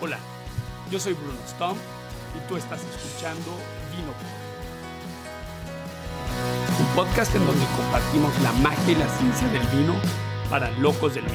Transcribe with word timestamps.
Hola, 0.00 0.20
yo 0.92 1.00
soy 1.00 1.14
Bruno 1.14 1.40
Stump 1.48 1.76
y 2.36 2.48
tú 2.48 2.56
estás 2.56 2.80
escuchando 2.84 3.50
Vino 3.90 4.12
Un 6.78 6.86
podcast 6.94 7.34
en 7.34 7.44
donde 7.44 7.66
compartimos 7.76 8.40
la 8.42 8.52
magia 8.52 8.92
y 8.92 8.94
la 8.94 9.08
ciencia 9.08 9.48
del 9.48 9.66
vino 9.76 9.96
para 10.48 10.70
locos 10.78 11.16
del 11.16 11.24
vino. 11.24 11.34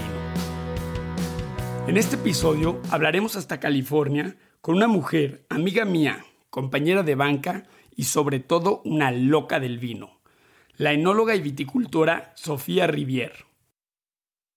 En 1.88 1.98
este 1.98 2.16
episodio 2.16 2.80
hablaremos 2.90 3.36
hasta 3.36 3.60
California 3.60 4.38
con 4.62 4.78
una 4.78 4.88
mujer, 4.88 5.46
amiga 5.50 5.84
mía, 5.84 6.24
compañera 6.50 7.04
de 7.04 7.16
banca 7.16 7.66
y 7.98 8.06
sobre 8.06 8.40
todo 8.40 8.82
una 8.86 9.12
loca 9.12 9.60
del 9.60 9.78
vino, 9.78 10.22
la 10.78 10.94
enóloga 10.94 11.36
y 11.36 11.42
viticultora 11.42 12.32
Sofía 12.38 12.88
Rivier. 12.88 13.51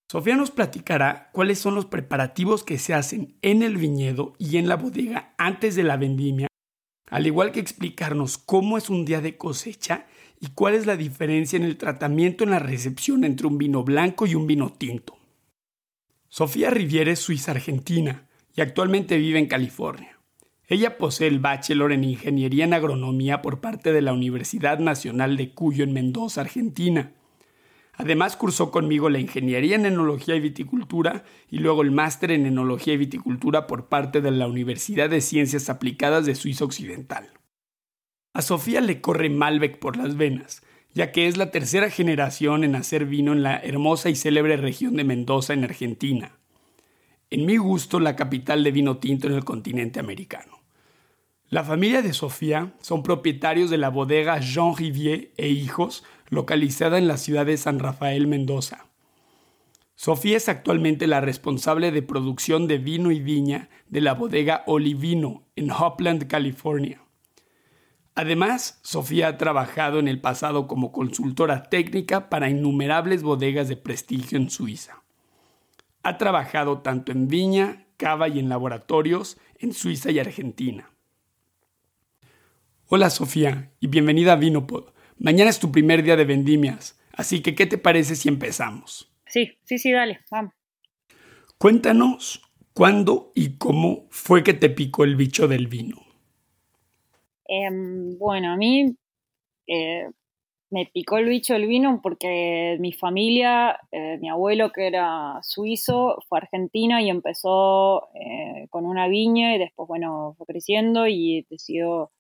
Sofía 0.09 0.37
nos 0.37 0.51
platicará 0.51 1.31
cuáles 1.33 1.59
son 1.59 1.75
los 1.75 1.87
preparativos 1.87 2.63
que 2.63 2.79
se 2.79 2.95
hacen 2.95 3.37
en 3.43 3.63
el 3.63 3.77
viñedo 3.77 4.35
y 4.39 4.59
en 4.59 4.69
la 4.69 4.77
bodega 4.77 5.35
antes 5.39 5.75
de 5.77 5.83
la 5.83 5.97
vendimia, 5.97 6.49
al 7.11 7.27
igual 7.27 7.53
que 7.53 7.61
explicarnos 7.61 8.39
cómo 8.39 8.79
es 8.79 8.91
un 8.91 9.05
día 9.05 9.21
de 9.21 9.37
cosecha 9.37 10.07
y 10.41 10.49
cuál 10.49 10.75
es 10.75 10.87
la 10.87 10.97
diferencia 10.97 11.57
en 11.57 11.65
el 11.65 11.79
tratamiento 11.79 12.45
en 12.45 12.51
la 12.51 12.59
recepción 12.59 13.25
entre 13.25 13.47
un 13.47 13.59
vino 13.59 13.83
blanco 13.83 14.27
y 14.27 14.35
un 14.35 14.47
vino 14.47 14.73
tinto. 14.73 15.17
Sofía 16.29 16.71
Riviere 16.71 17.13
es 17.13 17.21
suiza 17.21 17.53
argentina 17.53 18.27
y 18.55 18.61
actualmente 18.61 19.17
vive 19.17 19.39
en 19.39 19.47
California. 19.47 20.19
Ella 20.67 20.97
posee 20.99 21.29
el 21.29 21.39
bachelor 21.39 21.93
en 21.93 22.05
Ingeniería 22.05 22.65
en 22.65 22.75
Agronomía 22.75 23.43
por 23.43 23.61
parte 23.61 23.93
de 23.93 24.03
la 24.03 24.13
Universidad 24.13 24.79
Nacional 24.79 25.37
de 25.37 25.53
Cuyo 25.53 25.85
en 25.85 25.93
Mendoza, 25.93 26.41
Argentina. 26.41 27.13
Además 27.97 28.37
cursó 28.37 28.71
conmigo 28.71 29.09
la 29.09 29.21
Ingeniería 29.21 29.77
en 29.77 29.87
Enología 29.87 30.35
y 30.35 30.41
Viticultura 30.41 31.25
y 31.49 31.59
luego 31.59 31.83
el 31.83 31.93
Máster 31.93 32.33
en 32.33 32.47
Enología 32.47 32.95
y 32.95 32.99
Viticultura 32.99 33.67
por 33.67 33.89
parte 33.89 34.21
de 34.21 34.33
la 34.33 34.47
Universidad 34.47 35.09
de 35.09 35.21
Ciencias 35.21 35.71
Aplicadas 35.71 36.27
de 36.27 36.35
Suiza 36.35 36.65
Occidental. 36.65 37.31
A 38.33 38.43
Sofía 38.43 38.81
le 38.81 39.01
corre 39.01 39.31
Malbec 39.31 39.79
por 39.79 39.97
las 39.97 40.17
venas, 40.17 40.63
ya 40.93 41.13
que 41.13 41.29
es 41.29 41.37
la 41.37 41.53
tercera 41.53 41.89
generación 41.89 42.65
en 42.65 42.75
hacer 42.75 43.05
vino 43.05 43.33
en 43.33 43.45
la 43.45 43.59
hermosa 43.59 44.11
y 44.11 44.17
célebre 44.17 44.57
región 44.57 44.97
de 44.97 45.05
Mendoza, 45.05 45.53
en 45.53 45.63
Argentina. 45.63 46.33
En 47.31 47.47
mi 47.47 47.57
gusto, 47.57 48.01
la 48.01 48.17
capital 48.17 48.65
de 48.65 48.73
vino 48.73 48.99
tinto 48.99 49.29
en 49.29 49.35
el 49.35 49.45
continente 49.45 50.01
americano. 50.01 50.61
La 51.49 51.63
familia 51.63 52.03
de 52.03 52.13
Sofía 52.13 52.75
son 52.81 53.05
propietarios 53.05 53.71
de 53.71 53.79
la 53.79 53.89
bodega 53.89 54.41
Jean 54.41 54.77
Rivier 54.77 55.31
e 55.37 55.49
Hijos, 55.49 56.03
localizada 56.29 56.99
en 56.99 57.09
la 57.09 57.17
ciudad 57.17 57.47
de 57.47 57.57
San 57.57 57.79
Rafael, 57.79 58.27
Mendoza. 58.27 58.87
Sofía 59.97 60.37
es 60.37 60.49
actualmente 60.49 61.07
la 61.07 61.21
responsable 61.21 61.93
de 61.93 62.03
producción 62.03 62.67
de 62.67 62.79
vino 62.79 63.13
y 63.13 63.21
viña 63.21 63.69
de 63.89 64.01
la 64.01 64.15
bodega 64.15 64.65
Olivino 64.67 65.45
en 65.55 65.71
Hopland, 65.71 66.27
California. 66.27 67.01
Además, 68.17 68.81
Sofía 68.83 69.29
ha 69.29 69.39
trabajado 69.39 69.99
en 69.99 70.09
el 70.09 70.21
pasado 70.21 70.67
como 70.67 70.93
consultora 70.93 71.65
técnica 71.65 72.29
para 72.29 72.49
innumerables 72.49 73.23
bodegas 73.23 73.69
de 73.69 73.77
prestigio 73.77 74.39
en 74.39 74.51
Suiza. 74.51 75.03
Ha 76.03 76.19
trabajado 76.19 76.79
tanto 76.79 77.13
en 77.13 77.29
viña, 77.29 77.87
cava 77.97 78.29
y 78.29 78.39
en 78.39 78.49
laboratorios 78.49 79.39
en 79.59 79.73
Suiza 79.73 80.11
y 80.11 80.19
Argentina. 80.19 80.91
Hola 82.87 83.11
Sofía 83.11 83.73
y 83.81 83.87
bienvenida 83.87 84.35
a 84.35 84.37
Vinopod. 84.37 84.94
Mañana 85.19 85.51
es 85.51 85.59
tu 85.59 85.71
primer 85.71 86.03
día 86.03 86.17
de 86.17 86.25
vendimias, 86.25 86.99
así 87.13 87.43
que 87.43 87.55
¿qué 87.55 87.67
te 87.67 87.79
parece 87.79 88.17
si 88.17 88.29
empezamos? 88.29 89.13
Sí, 89.27 89.53
sí, 89.65 89.79
sí, 89.79 89.93
dale, 89.93 90.21
vamos. 90.31 90.53
Cuéntanos 91.59 92.43
cuándo 92.75 93.33
y 93.35 93.57
cómo 93.57 94.07
fue 94.11 94.43
que 94.43 94.55
te 94.55 94.69
picó 94.69 95.05
el 95.05 95.17
bicho 95.17 95.49
del 95.49 95.69
vino. 95.69 95.97
Em, 97.47 98.19
bueno, 98.19 98.53
a 98.53 98.57
mí 98.57 98.97
eh, 99.67 100.09
me 100.71 100.87
picó 100.93 101.19
el 101.19 101.29
bicho 101.29 101.55
el 101.55 101.67
vino 101.67 102.01
porque 102.03 102.77
mi 102.81 102.93
familia, 102.93 103.79
eh, 103.93 104.19
mi 104.21 104.29
abuelo 104.29 104.73
que 104.73 104.89
era 104.89 105.39
suizo, 105.43 106.19
fue 106.29 106.39
argentino 106.39 106.99
y 106.99 107.11
empezó 107.11 108.09
eh, 108.15 108.67
con 108.71 108.85
una 108.85 109.07
viña 109.07 109.55
y 109.55 109.59
después, 109.59 109.87
bueno, 109.87 110.35
fue 110.37 110.47
creciendo 110.47 111.07
y 111.07 111.47
decidió 111.49 112.11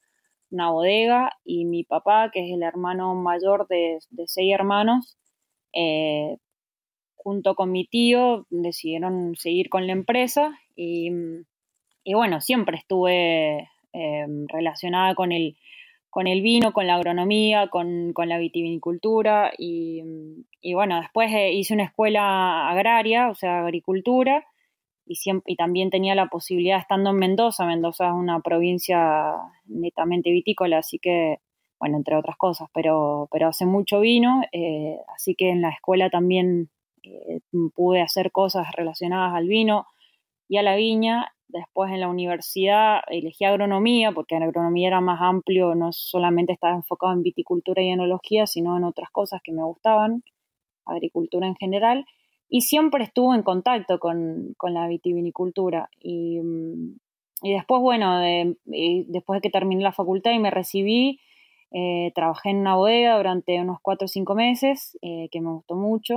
una 0.54 0.70
bodega 0.70 1.32
y 1.44 1.64
mi 1.66 1.84
papá, 1.84 2.30
que 2.32 2.46
es 2.46 2.52
el 2.52 2.62
hermano 2.62 3.14
mayor 3.14 3.66
de, 3.68 3.98
seis 4.26 4.54
hermanos, 4.54 5.18
junto 7.16 7.54
con 7.54 7.72
mi 7.72 7.86
tío 7.86 8.46
decidieron 8.50 9.34
seguir 9.36 9.68
con 9.68 9.86
la 9.86 9.92
empresa 9.92 10.58
y, 10.76 11.10
y 12.04 12.14
bueno, 12.14 12.40
siempre 12.40 12.76
estuve 12.76 13.68
Em, 13.96 14.48
relacionada 14.48 15.14
con 15.14 15.30
el, 15.30 15.56
con 16.10 16.26
el 16.26 16.42
vino, 16.42 16.72
con 16.72 16.88
la 16.88 16.96
agronomía, 16.96 17.68
con, 17.68 18.12
la 18.16 18.38
vitivinicultura 18.38 19.52
y, 19.56 20.02
bueno, 20.74 21.00
después 21.00 21.32
eh, 21.32 21.52
hice 21.52 21.74
una 21.74 21.84
escuela 21.84 22.68
agraria, 22.68 23.28
o 23.30 23.36
sea, 23.36 23.60
agricultura 23.60 24.44
y, 25.06 25.56
también 25.56 25.90
tenía 25.90 26.14
la 26.14 26.28
posibilidad 26.28 26.78
estando 26.78 27.10
en 27.10 27.16
Mendoza, 27.16 27.66
Mendoza 27.66 28.08
es 28.08 28.12
una 28.14 28.40
provincia 28.40 29.34
netamente 29.66 30.30
vitícola, 30.30 30.78
así 30.78 30.98
que, 30.98 31.38
bueno, 31.78 31.96
entre 31.98 32.16
otras 32.16 32.36
cosas, 32.36 32.68
pero, 32.72 33.28
pero 33.30 33.48
hace 33.48 33.66
mucho 33.66 34.00
vino, 34.00 34.42
eh, 34.52 34.96
así 35.14 35.34
que 35.34 35.50
en 35.50 35.60
la 35.62 35.70
escuela 35.70 36.10
también 36.10 36.70
eh, 37.02 37.40
pude 37.74 38.00
hacer 38.00 38.32
cosas 38.32 38.66
relacionadas 38.76 39.34
al 39.34 39.48
vino 39.48 39.86
y 40.48 40.56
a 40.58 40.62
la 40.62 40.76
viña 40.76 41.34
Después 41.54 41.92
en 41.92 42.00
la 42.00 42.08
universidad 42.08 43.02
elegí 43.06 43.44
agronomía 43.44 44.10
porque 44.10 44.36
la 44.40 44.46
agronomía 44.46 44.88
era 44.88 45.00
más 45.00 45.20
amplio, 45.22 45.76
no 45.76 45.92
solamente 45.92 46.52
estaba 46.52 46.74
enfocado 46.74 47.12
en 47.12 47.22
viticultura 47.22 47.80
y 47.80 47.90
enología, 47.90 48.48
sino 48.48 48.76
en 48.76 48.82
otras 48.82 49.08
cosas 49.10 49.40
que 49.40 49.52
me 49.52 49.62
gustaban, 49.62 50.24
agricultura 50.84 51.46
en 51.46 51.54
general. 51.54 52.06
Y 52.54 52.60
siempre 52.60 53.02
estuve 53.02 53.34
en 53.34 53.42
contacto 53.42 53.98
con, 53.98 54.54
la 54.62 54.86
vitivinicultura. 54.86 55.90
Y, 55.98 56.38
después, 57.42 57.82
bueno, 57.82 58.20
después 58.64 59.38
de 59.38 59.40
que 59.40 59.50
terminé 59.50 59.82
la 59.82 59.90
facultad 59.90 60.30
y 60.30 60.38
me 60.38 60.52
recibí, 60.52 61.18
eh, 61.72 62.12
trabajé 62.14 62.50
en 62.50 62.58
una 62.58 62.76
bodega 62.76 63.16
durante 63.16 63.60
unos 63.60 63.78
cuatro 63.82 64.04
o 64.04 64.08
cinco 64.08 64.36
meses, 64.36 64.96
eh, 65.02 65.28
que 65.32 65.40
me 65.40 65.50
gustó 65.50 65.74
mucho. 65.74 66.14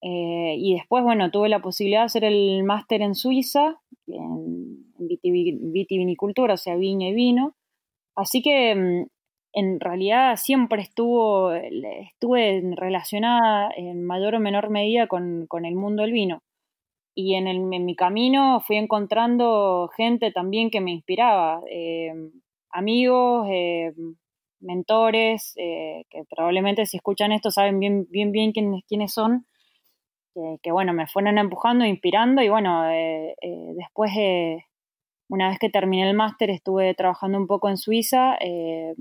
Eh, 0.00 0.54
y 0.56 0.76
después, 0.76 1.04
bueno, 1.04 1.30
tuve 1.30 1.50
la 1.50 1.60
posibilidad 1.60 2.00
de 2.00 2.06
hacer 2.06 2.24
el 2.24 2.64
máster 2.64 3.02
en 3.02 3.14
Suiza, 3.14 3.78
en, 4.06 4.94
vitivinicultura, 4.96 6.54
o 6.54 6.56
sea, 6.56 6.74
viña 6.76 7.08
y 7.08 7.12
vino. 7.12 7.54
Así 8.16 8.40
que 8.40 8.74
mm, 8.74 9.06
en 9.54 9.80
realidad 9.80 10.36
siempre 10.36 10.82
estuvo, 10.82 11.52
estuve 11.52 12.62
relacionada 12.76 13.70
en 13.76 14.04
mayor 14.04 14.34
o 14.34 14.40
menor 14.40 14.70
medida 14.70 15.06
con, 15.06 15.46
el 15.64 15.74
mundo 15.74 16.02
del 16.02 16.12
vino. 16.12 16.42
Y 17.14 17.34
en, 17.34 17.68
mi 17.68 17.96
camino 17.96 18.60
fui 18.66 18.76
encontrando 18.76 19.88
gente 19.96 20.32
también 20.32 20.70
que 20.70 20.80
me 20.80 20.90
inspiraba, 20.90 21.60
eh, 21.70 22.12
amigos, 22.70 23.46
eh, 23.50 23.92
mentores, 24.60 25.54
que 25.56 26.24
probablemente 26.28 26.86
si 26.86 26.96
escuchan 26.96 27.32
esto 27.32 27.50
saben 27.50 27.78
bien 27.78 28.06
bien, 28.10 28.32
bien 28.32 28.52
quiénes, 28.52 28.82
quiénes 28.88 29.12
son 29.12 29.46
que, 30.62 30.72
bueno, 30.72 30.92
me 30.92 31.06
fueron 31.06 31.38
empujando, 31.38 31.84
inspirando 31.84 32.42
y 32.42 32.48
bueno, 32.48 32.90
eh, 32.90 33.34
eh, 33.40 33.72
después, 33.76 34.10
una 35.28 35.48
vez 35.48 35.58
que 35.58 35.70
terminé 35.70 36.08
el 36.08 36.16
máster, 36.16 36.50
estuve 36.50 36.94
trabajando 36.94 37.38
un 37.38 37.46
poco 37.46 37.68
en 37.68 37.76
Suiza 37.76 38.36
eh, 38.40 38.94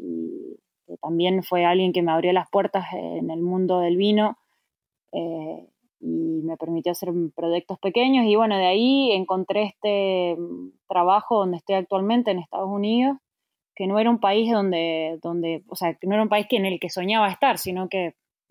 y 0.00 0.96
también 1.02 1.42
fue 1.42 1.64
alguien 1.64 1.92
que 1.92 2.02
me 2.02 2.12
abrió 2.12 2.32
las 2.32 2.48
puertas 2.50 2.86
en 2.92 3.30
el 3.30 3.42
mundo 3.42 3.80
del 3.80 3.96
vino 3.96 4.38
y 6.00 6.42
me 6.42 6.56
permitió 6.56 6.92
hacer 6.92 7.10
proyectos 7.34 7.78
pequeños 7.78 8.26
y 8.26 8.36
bueno, 8.36 8.56
de 8.56 8.66
ahí 8.66 9.10
encontré 9.12 9.64
este 9.64 10.36
mm, 10.38 10.70
trabajo 10.88 11.38
donde 11.40 11.56
estoy 11.56 11.76
actualmente 11.76 12.30
en 12.30 12.38
Estados 12.38 12.68
Unidos 12.68 13.16
que 13.74 13.86
no 13.86 13.98
era 13.98 14.10
un 14.10 14.18
país 14.18 14.50
donde, 14.50 15.18
donde, 15.22 15.62
o 15.68 15.76
sea, 15.76 15.94
que 15.94 16.06
no 16.08 16.14
era 16.14 16.24
un 16.24 16.28
país 16.28 16.46
que 16.48 16.56
en 16.56 16.66
el 16.66 16.80
que 16.80 16.90
soñaba 16.90 17.30
estar, 17.30 17.58
sino 17.58 17.88
que 17.88 18.06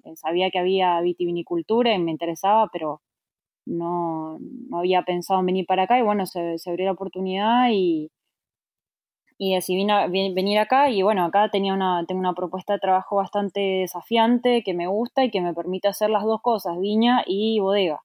eh, 0.06 0.16
sabía 0.16 0.50
que 0.52 0.60
había 0.60 1.02
vitivinicultura 1.02 1.94
y 1.94 2.00
me 2.00 2.12
interesaba, 2.12 2.70
pero 2.72 3.02
no, 3.66 4.40
había 4.72 5.02
pensado 5.02 5.42
en 5.42 5.48
venir 5.48 5.66
para 5.66 5.84
acá 5.84 6.00
y 6.00 6.04
bueno, 6.04 6.26
se, 6.26 6.56
abrió 6.66 6.86
la 6.86 6.94
oportunidad 6.94 7.70
y, 7.72 8.10
y 9.38 9.54
decidí 9.54 9.86
venir 10.10 10.60
acá 10.60 10.90
y 10.90 11.04
bueno, 11.04 11.24
acá 11.24 11.50
tenía 11.52 11.74
una, 11.74 12.04
tengo 12.08 12.20
una 12.20 12.34
propuesta 12.34 12.74
de 12.74 12.80
trabajo 12.80 13.18
bastante 13.18 13.60
desafiante 13.60 14.64
que 14.64 14.74
me 14.74 14.88
gusta 14.88 15.24
y 15.24 15.32
que 15.32 15.42
me 15.42 15.54
permite 15.54 15.88
hacer 15.88 16.10
las 16.10 16.24
dos 16.24 16.42
cosas, 16.42 16.80
viña 16.80 17.24
y 17.28 17.60
bodega, 17.60 18.02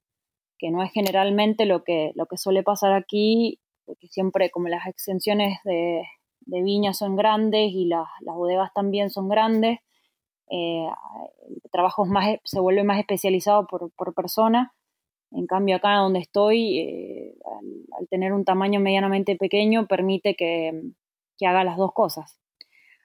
que 0.59 0.71
no 0.71 0.83
es 0.83 0.93
generalmente 0.93 1.65
lo 1.65 1.85
que, 1.85 2.13
lo 2.17 2.27
que 2.27 2.37
suele 2.37 2.63
pasar 2.63 2.93
aquí, 2.93 3.61
porque 3.87 4.09
siempre 4.09 4.51
como 4.51 4.69
las 4.69 4.87
extensiones 4.87 5.59
de, 5.65 6.03
viña 6.47 6.93
son 6.93 7.17
grandes 7.17 7.71
y 7.73 7.87
las, 7.87 8.07
las 8.21 8.37
bodegas 8.37 8.71
también 8.75 9.11
son 9.11 9.29
grandes, 9.29 9.79
el 10.49 10.91
trabajo 11.71 12.05
más, 12.05 12.37
se 12.45 12.61
vuelve 12.61 12.85
más 12.85 12.99
especializado 12.99 13.67
por, 13.67 13.91
por 13.93 14.13
persona. 14.13 14.75
En 15.31 15.47
cambio, 15.47 15.77
acá 15.77 15.97
donde 15.97 16.19
estoy, 16.19 17.35
al, 17.99 18.09
tener 18.09 18.35
un 18.35 18.45
tamaño 18.45 18.81
medianamente 18.81 19.35
pequeño, 19.37 19.87
permite 19.87 20.35
que, 20.35 20.93
que 21.43 21.49
haga 21.49 21.65
las 21.65 21.77
dos 21.77 21.93
cosas. 21.93 22.39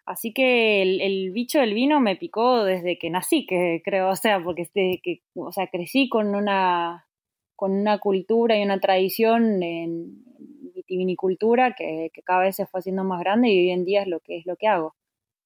Así 0.06 0.32
que 0.32 0.84
el, 0.84 1.32
bicho 1.32 1.60
del 1.60 1.74
vino 1.74 2.00
me 2.00 2.16
picó 2.16 2.64
desde 2.64 3.00
que 3.00 3.10
nací, 3.10 3.48
que 3.48 3.82
creo, 3.84 4.10
o 4.10 4.16
sea, 4.16 4.42
porque 4.44 4.62
este, 4.62 5.02
que, 5.04 5.24
o 5.34 5.52
sea, 5.52 5.66
crecí 5.68 6.08
con 6.08 6.36
una, 6.36 7.08
con 7.56 7.72
una 7.72 7.98
cultura 7.98 8.56
y 8.56 8.62
una 8.62 8.80
tradición 8.80 9.64
en 9.64 10.24
vitivinicultura 10.76 11.74
que, 11.76 12.12
cada 12.24 12.42
vez 12.42 12.56
se 12.56 12.68
fue 12.68 12.80
haciendo 12.80 13.04
más 13.04 13.20
grande 13.20 13.50
y 13.50 13.58
hoy 13.58 13.72
en 13.72 13.86
día 13.86 14.04
es 14.04 14.08
lo 14.08 14.20
que 14.20 14.38
es 14.38 14.46
lo 14.46 14.56
que 14.56 14.68
hago. 14.68 14.96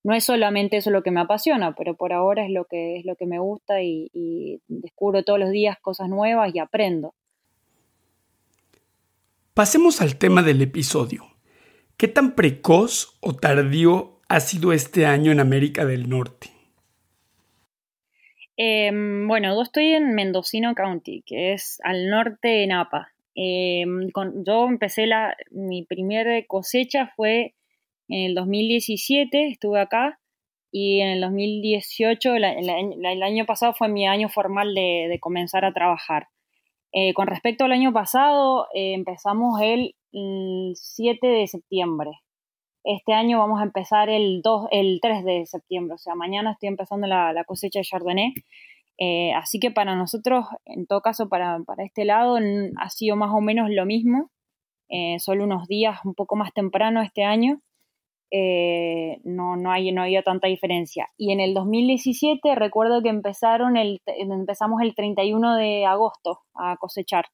No 0.03 0.13
es 0.13 0.25
solamente 0.25 0.75
eso 0.77 0.91
lo 0.91 1.01
que 1.01 1.11
me 1.11 1.21
apasiona, 1.21 1.73
pero 1.73 1.95
por 1.95 2.11
ahora 2.11 2.43
es 2.43 2.51
lo 2.51 2.65
que 2.65 2.97
es 2.97 3.05
lo 3.05 3.15
que 3.15 3.25
me 3.25 3.39
gusta 3.39 3.81
y 3.81 4.59
descubro 4.67 5.23
todos 5.23 5.39
los 5.39 5.51
días 5.51 5.79
cosas 5.79 6.09
nuevas 6.09 6.53
y 6.53 6.59
aprendo. 6.59 7.15
Pasemos 9.53 10.01
al 10.01 10.17
tema 10.17 10.43
del 10.43 10.61
episodio. 10.61 11.30
¿Qué 12.01 12.07
tan 12.07 12.33
precoz 12.33 13.15
o 13.21 13.35
tardío 13.35 14.21
ha 14.27 14.39
sido 14.39 14.73
este 14.73 15.05
año 15.05 15.31
en 15.31 15.39
América 15.39 15.85
del 15.85 16.09
Norte? 16.09 16.47
Em, 18.57 19.27
bueno, 19.27 19.53
yo 19.53 19.61
estoy 19.61 19.89
en 19.89 20.15
Mendocino 20.15 20.73
County, 20.73 21.21
que 21.27 21.53
es 21.53 21.79
al 21.83 22.09
norte 22.09 22.47
de 22.47 22.65
Napa. 22.65 23.09
Em, 23.35 24.09
yo 24.43 24.67
empecé 24.67 25.05
la, 25.05 25.37
mi 25.51 25.83
primera 25.83 26.43
cosecha 26.47 27.13
fue 27.15 27.53
en 28.07 28.31
el 28.31 28.33
2017, 28.33 29.49
estuve 29.49 29.79
acá, 29.79 30.19
y 30.71 31.01
en 31.01 31.09
el 31.09 31.21
2018, 31.21 32.33
el, 32.33 33.21
año 33.21 33.45
pasado 33.45 33.75
fue 33.75 33.89
mi 33.89 34.07
año 34.07 34.27
formal 34.27 34.73
de, 34.73 35.19
comenzar 35.21 35.65
a 35.65 35.71
trabajar. 35.71 36.29
Eh, 36.93 37.13
con 37.13 37.27
respecto 37.27 37.65
al 37.65 37.73
año 37.73 37.93
pasado, 37.93 38.65
eh, 38.73 38.93
empezamos 38.95 39.61
el 39.61 39.93
7 40.11 41.27
de 41.27 41.47
septiembre. 41.47 42.11
Este 42.83 43.13
año 43.13 43.39
vamos 43.39 43.59
a 43.59 43.63
empezar 43.63 44.09
el, 44.09 44.41
2, 44.41 44.67
el 44.71 44.99
3 45.01 45.23
de 45.23 45.45
septiembre, 45.45 45.95
o 45.95 45.97
sea, 45.97 46.15
mañana 46.15 46.53
estoy 46.53 46.69
empezando 46.69 47.07
la, 47.07 47.43
cosecha 47.45 47.79
de 47.79 47.85
Chardonnay. 47.85 48.33
Eh, 48.97 49.33
así 49.33 49.59
que 49.59 49.71
para 49.71 49.95
nosotros, 49.95 50.45
en 50.65 50.87
todo 50.87 51.01
caso, 51.01 51.29
para, 51.29 51.59
este 51.77 52.05
lado, 52.05 52.37
ha 52.77 52.89
sido 52.89 53.15
más 53.15 53.31
o 53.33 53.41
menos 53.41 53.69
lo 53.69 53.85
mismo, 53.85 54.31
eh, 54.89 55.19
solo 55.19 55.45
unos 55.45 55.67
días 55.67 55.99
un 56.05 56.15
poco 56.15 56.35
más 56.35 56.53
temprano 56.53 57.01
este 57.01 57.23
año. 57.23 57.61
Eh, 58.33 59.19
no, 59.25 59.57
no, 59.57 59.71
hay, 59.71 59.91
no 59.91 60.03
había 60.03 60.23
tanta 60.23 60.47
diferencia. 60.47 61.09
Y 61.17 61.31
en 61.33 61.39
el 61.39 61.53
2017 61.53 62.55
recuerdo 62.55 63.01
que 63.01 63.09
empezaron 63.09 63.75
el, 63.77 64.01
empezamos 64.05 64.81
el 64.81 64.95
31 64.95 65.55
de 65.55 65.85
agosto 65.85 66.39
a 66.55 66.77
cosechar. 66.77 67.25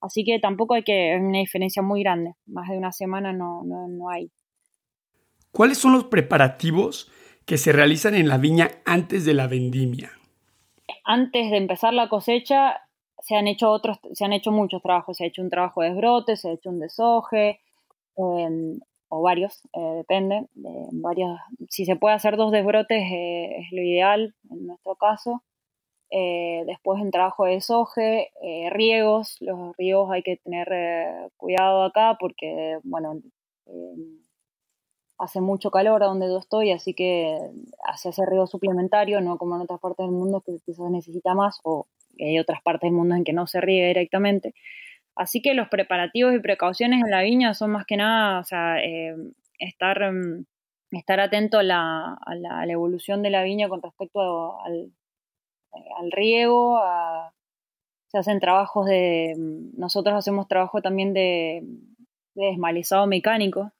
Así 0.00 0.24
que 0.24 0.38
tampoco 0.38 0.74
hay 0.74 0.82
que 0.82 1.16
una 1.20 1.38
diferencia 1.38 1.82
muy 1.82 2.02
grande. 2.02 2.34
Más 2.46 2.68
de 2.68 2.78
una 2.78 2.92
semana 2.92 3.32
no, 3.32 3.62
no, 3.64 3.88
no 3.88 4.08
hay. 4.08 4.30
¿Cuáles 5.52 5.78
son 5.78 5.92
los 5.92 6.04
preparativos 6.04 7.10
que 7.44 7.58
se 7.58 7.72
realizan 7.72 8.14
en 8.14 8.28
la 8.28 8.38
viña 8.38 8.70
antes 8.84 9.24
de 9.24 9.34
la 9.34 9.46
vendimia? 9.46 10.10
Antes 11.04 11.50
de 11.50 11.56
empezar 11.56 11.92
la 11.92 12.08
cosecha 12.08 12.80
se 13.18 13.36
han 13.36 13.46
hecho 13.46 13.70
otros, 13.70 13.98
se 14.12 14.24
han 14.24 14.32
hecho 14.32 14.52
muchos 14.52 14.82
trabajos. 14.82 15.16
Se 15.16 15.24
ha 15.24 15.26
hecho 15.26 15.42
un 15.42 15.50
trabajo 15.50 15.82
de 15.82 15.90
desbrote, 15.90 16.36
se 16.36 16.48
ha 16.48 16.52
hecho 16.52 16.70
un 16.70 16.80
desoje, 16.80 17.60
em, 18.16 18.80
o 19.08 19.22
varios, 19.22 19.60
eh, 19.72 19.94
depende. 19.96 20.46
De 20.54 20.70
varios, 20.92 21.38
si 21.68 21.84
se 21.84 21.96
puede 21.96 22.14
hacer 22.14 22.36
dos 22.36 22.52
desbrotes 22.52 23.02
eh, 23.12 23.56
es 23.60 23.72
lo 23.72 23.82
ideal 23.82 24.34
en 24.50 24.66
nuestro 24.66 24.94
caso. 24.96 25.42
Eh, 26.10 26.64
después 26.66 27.00
un 27.00 27.10
trabajo 27.10 27.44
de 27.44 27.52
desoje, 27.54 28.30
riegos. 28.70 29.36
Los 29.40 29.76
riegos 29.76 30.10
hay 30.10 30.22
que 30.22 30.36
tener 30.38 30.68
cuidado 31.36 31.84
acá 31.84 32.16
porque, 32.18 32.78
bueno, 32.82 33.20
hace 35.20 35.40
mucho 35.40 35.70
calor 35.70 36.02
a 36.02 36.06
donde 36.06 36.26
yo 36.26 36.38
estoy, 36.38 36.72
así 36.72 36.94
que 36.94 37.38
hace 37.84 38.08
ese 38.08 38.24
riego 38.26 38.46
suplementario, 38.46 39.20
no 39.20 39.36
como 39.36 39.54
en 39.56 39.62
otras 39.62 39.78
partes 39.78 40.06
del 40.06 40.14
mundo 40.14 40.40
que 40.40 40.56
quizás 40.64 40.90
necesita 40.90 41.34
más, 41.34 41.60
o 41.62 41.86
hay 42.18 42.38
otras 42.38 42.62
partes 42.62 42.88
del 42.88 42.96
mundo 42.96 43.14
en 43.14 43.24
que 43.24 43.34
no 43.34 43.46
se 43.46 43.60
riega 43.60 43.88
directamente. 43.88 44.54
Así 45.14 45.42
que 45.42 45.54
los 45.54 45.68
preparativos 45.68 46.34
y 46.34 46.40
precauciones 46.40 47.02
en 47.04 47.10
la 47.10 47.22
viña 47.22 47.52
son 47.54 47.72
más 47.72 47.84
que 47.86 47.96
nada, 47.98 48.40
o 48.40 48.44
sea, 48.44 48.82
eh, 48.82 49.14
estar, 49.58 50.12
mm, 50.12 50.46
estar 50.92 51.20
atento 51.20 51.58
a 51.58 51.62
la, 51.62 52.14
a, 52.14 52.34
la, 52.34 52.64
evolución 52.72 53.22
de 53.22 53.30
la 53.30 53.42
viña 53.42 53.68
con 53.68 53.82
respecto 53.82 54.58
al, 54.62 54.90
al 55.72 56.10
riego, 56.12 56.80
se 58.08 58.18
hacen 58.18 58.40
trabajos 58.40 58.86
de, 58.86 59.34
nosotros 59.36 60.14
hacemos 60.16 60.48
trabajo 60.48 60.82
también 60.82 61.14
de, 61.14 61.62
de 62.34 62.46
desmalizado 62.46 63.06
mecánico, 63.06 63.72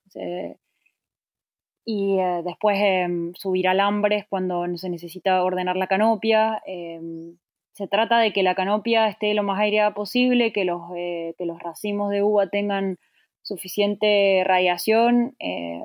y 1.85 2.19
eh, 2.19 2.43
después 2.45 2.79
em, 2.81 3.35
subir 3.35 3.67
alambres 3.67 4.25
cuando 4.29 4.65
se 4.77 4.89
necesita 4.91 5.43
ordenar 5.43 5.77
la 5.77 5.89
canopia. 5.89 6.63
Em, 6.65 7.37
se 7.73 7.89
trata 7.89 8.19
de 8.21 8.33
que 8.33 8.43
la 8.43 8.55
canopia 8.55 9.09
esté 9.09 9.35
lo 9.35 9.43
más 9.43 9.59
aireada 9.59 9.95
posible, 9.95 10.53
que 10.53 10.65
los, 10.65 10.83
eh, 10.97 11.35
que 11.39 11.47
los 11.47 11.59
racimos 11.59 12.11
de 12.11 12.23
uva 12.23 12.49
tengan 12.49 12.99
suficiente 13.43 14.45
radiación 14.45 15.35
eh, 15.41 15.83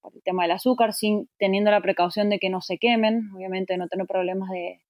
por 0.00 0.14
el 0.14 0.22
tema 0.22 0.42
del 0.42 0.52
azúcar, 0.52 0.92
sin, 0.92 1.28
teniendo 1.38 1.70
la 1.70 1.80
precaución 1.80 2.30
de 2.30 2.38
que 2.38 2.50
no 2.50 2.60
se 2.60 2.78
quemen, 2.78 3.30
obviamente 3.34 3.76
no 3.76 3.88
tener 3.88 4.06
problemas 4.06 4.50
de, 4.50 4.80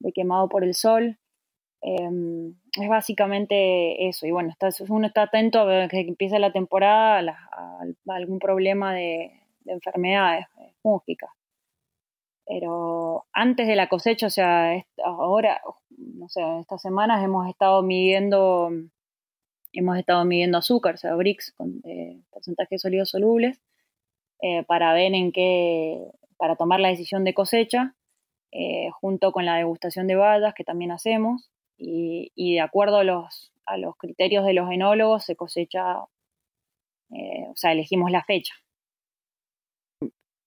de 0.00 0.12
quemado 0.12 0.48
por 0.48 0.64
el 0.64 0.74
sol. 0.74 1.18
Em, 1.80 2.54
es 2.72 2.88
básicamente 2.88 4.08
eso. 4.08 4.26
Y 4.26 4.30
bueno, 4.30 4.50
está, 4.50 4.68
uno 4.88 5.06
está 5.06 5.22
atento 5.22 5.60
a 5.60 5.88
que 5.88 6.00
empiece 6.00 6.38
la 6.38 6.52
temporada 6.52 7.18
a 7.52 8.14
algún 8.14 8.38
problema 8.38 8.94
de, 8.94 9.32
de 9.68 9.72
enfermedades 9.72 10.46
eh, 10.60 10.72
fúngicas. 10.82 11.30
Pero 12.46 13.26
antes 13.32 13.68
de 13.68 13.76
la 13.76 13.88
cosecha, 13.88 14.26
o 14.26 14.30
sea, 14.30 14.82
ahora, 15.04 15.60
no 15.90 16.28
sé, 16.28 16.40
estas 16.60 16.80
semanas 16.80 17.22
hemos 17.22 17.46
estado 17.46 17.82
midiendo, 17.82 18.70
hemos 19.72 19.98
estado 19.98 20.24
midiendo 20.24 20.56
azúcar, 20.56 20.94
o 20.94 20.96
sea, 20.96 21.14
BRICS, 21.14 21.52
con 21.52 21.82
eh, 21.84 22.22
porcentajes 22.30 22.80
sólidos 22.80 23.10
solubles, 23.10 23.60
eh, 24.40 24.64
para 24.64 24.94
ver 24.94 25.12
en 25.14 25.30
qué, 25.30 26.10
para 26.38 26.56
tomar 26.56 26.80
la 26.80 26.88
decisión 26.88 27.22
de 27.24 27.34
cosecha, 27.34 27.94
junto 29.00 29.32
con 29.32 29.44
la 29.44 29.56
degustación 29.56 30.06
de 30.06 30.16
bayas 30.16 30.54
que 30.54 30.64
también 30.64 30.90
hacemos, 30.90 31.50
y, 31.76 32.54
de 32.54 32.60
acuerdo 32.60 32.98
a 32.98 33.04
los, 33.04 33.52
a 33.66 33.76
los 33.76 33.96
criterios 33.96 34.44
de 34.44 34.54
los 34.54 34.70
enólogos 34.70 35.24
se 35.24 35.36
cosecha, 35.36 35.98
o 36.00 36.08
sea, 37.54 37.72
elegimos 37.72 38.10
la 38.10 38.24
fecha. 38.24 38.54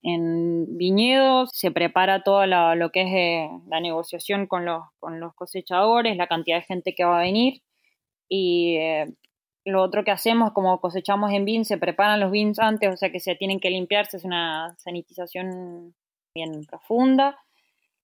En 0.03 0.77
viñedos 0.77 1.51
se 1.53 1.69
prepara 1.71 2.23
todo 2.23 2.45
lo 2.47 2.89
que 2.89 3.01
es 3.01 3.11
eh, 3.13 3.49
la 3.67 3.79
negociación 3.79 4.47
con 4.47 4.65
los, 4.65 4.83
con 4.99 5.19
los 5.19 5.35
cosechadores, 5.35 6.17
la 6.17 6.27
cantidad 6.27 6.57
de 6.57 6.63
gente 6.63 6.95
que 6.95 7.03
va 7.03 7.19
a 7.19 7.23
venir 7.23 7.61
y 8.27 8.77
eh, 8.77 9.13
lo 9.65 9.83
otro 9.83 10.03
que 10.03 10.11
hacemos, 10.11 10.53
como 10.53 10.79
cosechamos 10.79 11.31
en 11.33 11.45
vin, 11.45 11.65
se 11.65 11.77
preparan 11.77 12.19
los 12.19 12.31
vins 12.31 12.57
antes, 12.59 12.91
o 12.91 12.97
sea 12.97 13.11
que 13.11 13.19
se 13.19 13.35
tienen 13.35 13.59
que 13.59 13.69
limpiarse, 13.69 14.17
es 14.17 14.23
una 14.23 14.73
sanitización 14.79 15.93
bien 16.33 16.65
profunda. 16.65 17.37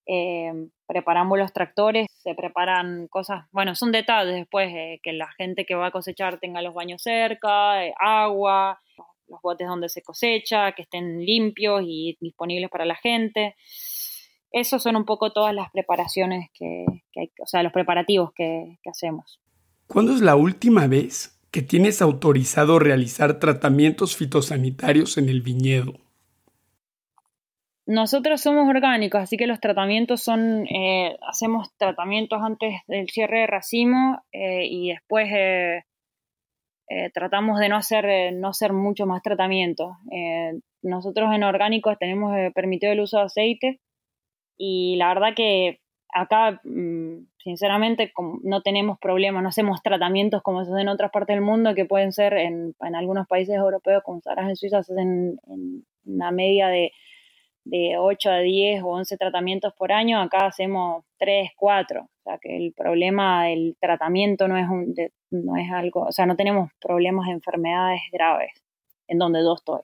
Eh, 0.09 0.53
preparamos 0.87 1.37
los 1.37 1.51
tractores, 1.51 2.07
se 2.23 2.33
preparan 2.33 3.07
cosas, 3.09 3.45
bueno, 3.51 3.75
son 3.75 3.91
detalles 3.91 4.35
después, 4.35 4.69
que 5.03 5.11
la 5.11 5.29
gente 5.33 5.65
que 5.65 5.75
va 5.75 5.87
a 5.87 5.91
cosechar 5.91 6.39
tenga 6.39 6.61
los 6.61 6.73
baños 6.73 7.01
cerca, 7.01 7.81
agua, 7.99 8.79
los 9.27 9.41
botes 9.41 9.67
donde 9.67 9.89
se 9.89 10.01
cosecha, 10.01 10.71
que 10.71 10.83
estén 10.83 11.19
limpios 11.19 11.81
y 11.85 12.17
disponibles 12.21 12.69
para 12.69 12.85
la 12.85 12.95
gente. 12.95 13.55
Esos 14.51 14.81
son 14.81 14.95
un 14.95 15.03
poco 15.03 15.33
todas 15.33 15.53
las 15.53 15.69
preparaciones 15.71 16.49
que, 16.53 16.85
hay, 17.17 17.31
o 17.43 17.45
sea, 17.45 17.61
los 17.63 17.73
preparativos 17.73 18.31
que, 18.33 18.79
que 18.81 18.89
hacemos. 18.89 19.41
¿Cuándo 19.87 20.13
es 20.13 20.21
la 20.21 20.37
última 20.37 20.87
vez 20.87 21.37
que 21.51 21.61
tienes 21.61 22.01
autorizado 22.01 22.79
realizar 22.79 23.39
tratamientos 23.39 24.15
fitosanitarios 24.15 25.17
en 25.17 25.27
el 25.27 25.41
viñedo? 25.41 26.06
Nosotros 27.87 28.41
somos 28.41 28.67
orgánicos, 28.67 29.21
así 29.21 29.37
que 29.37 29.47
los 29.47 29.61
tratamientos 29.61 30.21
son, 30.21 30.67
eh, 30.67 31.17
hacemos 31.25 31.73
tratamientos 31.77 32.41
antes 32.43 32.81
del 32.85 33.07
cierre 33.09 33.39
de 33.39 33.47
racimo 33.47 34.21
eh, 34.33 34.67
y 34.69 34.89
después 34.89 35.29
eh, 35.33 35.83
eh, 36.89 37.09
tratamos 37.13 37.59
de 37.59 37.69
no 37.69 37.77
hacer, 37.77 38.05
eh, 38.05 38.31
no 38.33 38.49
hacer 38.49 38.73
mucho 38.73 39.05
más 39.05 39.21
tratamiento. 39.21 39.97
Eh, 40.11 40.59
nosotros 40.81 41.33
en 41.33 41.43
orgánicos 41.43 41.97
tenemos 41.97 42.35
permitido 42.53 42.91
el 42.91 42.99
uso 42.99 43.19
de 43.19 43.23
aceite 43.23 43.79
y 44.57 44.97
la 44.97 45.07
verdad 45.07 45.33
que 45.33 45.79
acá, 46.13 46.59
mm, 46.65 47.27
sinceramente, 47.37 48.11
no 48.43 48.61
tenemos 48.63 48.99
problemas, 48.99 49.43
no 49.43 49.49
hacemos 49.49 49.81
tratamientos 49.81 50.41
como 50.43 50.65
se 50.65 50.71
hacen 50.71 50.81
en 50.81 50.89
otras 50.89 51.11
partes 51.11 51.37
del 51.37 51.43
mundo 51.43 51.73
que 51.73 51.85
pueden 51.85 52.11
ser 52.11 52.33
en, 52.33 52.75
en 52.81 52.95
algunos 52.95 53.27
países 53.27 53.55
europeos, 53.55 54.03
como 54.03 54.19
sabrás 54.19 54.49
en 54.49 54.57
Suiza, 54.57 54.83
se 54.83 54.91
hacen 54.91 55.39
en 55.47 55.85
una 56.05 56.31
media 56.31 56.67
de, 56.67 56.91
de 57.69 57.97
8 57.97 58.29
a 58.29 58.39
10 58.39 58.83
o 58.83 58.87
11 58.87 59.17
tratamientos 59.17 59.73
por 59.73 59.91
año, 59.91 60.21
acá 60.21 60.47
hacemos 60.47 61.03
3, 61.17 61.51
4. 61.55 62.01
O 62.01 62.09
sea 62.23 62.37
que 62.41 62.55
el 62.55 62.73
problema 62.73 63.45
del 63.45 63.75
tratamiento 63.79 64.47
no 64.47 64.57
es, 64.57 64.67
un, 64.67 64.93
no 65.31 65.55
es 65.55 65.71
algo, 65.71 66.03
o 66.03 66.11
sea, 66.11 66.25
no 66.25 66.35
tenemos 66.35 66.71
problemas 66.79 67.27
de 67.27 67.33
enfermedades 67.33 68.01
graves 68.11 68.51
en 69.07 69.17
donde 69.17 69.41
yo 69.41 69.53
estoy. 69.53 69.81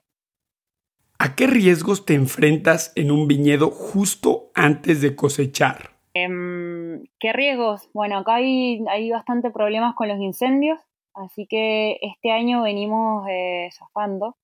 ¿A 1.18 1.36
qué 1.36 1.46
riesgos 1.46 2.04
te 2.04 2.14
enfrentas 2.14 2.92
en 2.96 3.10
un 3.10 3.28
viñedo 3.28 3.70
justo 3.70 4.50
antes 4.54 5.00
de 5.00 5.14
cosechar? 5.14 5.90
Em, 6.12 7.04
¿Qué 7.18 7.32
riesgos? 7.32 7.88
Bueno, 7.92 8.18
acá 8.18 8.36
hay, 8.36 8.84
hay 8.88 9.10
bastante 9.10 9.50
problemas 9.50 9.94
con 9.94 10.08
los 10.08 10.18
incendios, 10.18 10.78
así 11.14 11.46
que 11.46 11.98
este 12.02 12.30
año 12.30 12.62
venimos 12.62 13.26
eh, 13.28 13.70
zafando 13.72 14.36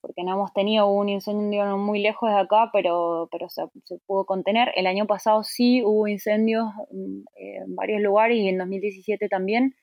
porque 0.00 0.22
no 0.24 0.34
hemos 0.34 0.52
tenido 0.52 0.88
un 0.88 1.08
incendio 1.08 1.76
muy 1.76 2.00
lejos 2.00 2.30
de 2.30 2.38
acá, 2.38 2.70
pero, 2.72 3.28
pero 3.30 3.48
se, 3.48 3.62
pudo 4.06 4.24
contener. 4.24 4.72
El 4.76 4.86
año 4.86 5.06
pasado 5.06 5.42
sí 5.44 5.82
hubo 5.84 6.08
incendios 6.08 6.66
mm, 6.90 7.20
en 7.36 7.76
varios 7.76 8.00
lugares 8.00 8.38
y 8.38 8.48
en 8.48 8.58
2017 8.58 9.28
también. 9.28 9.74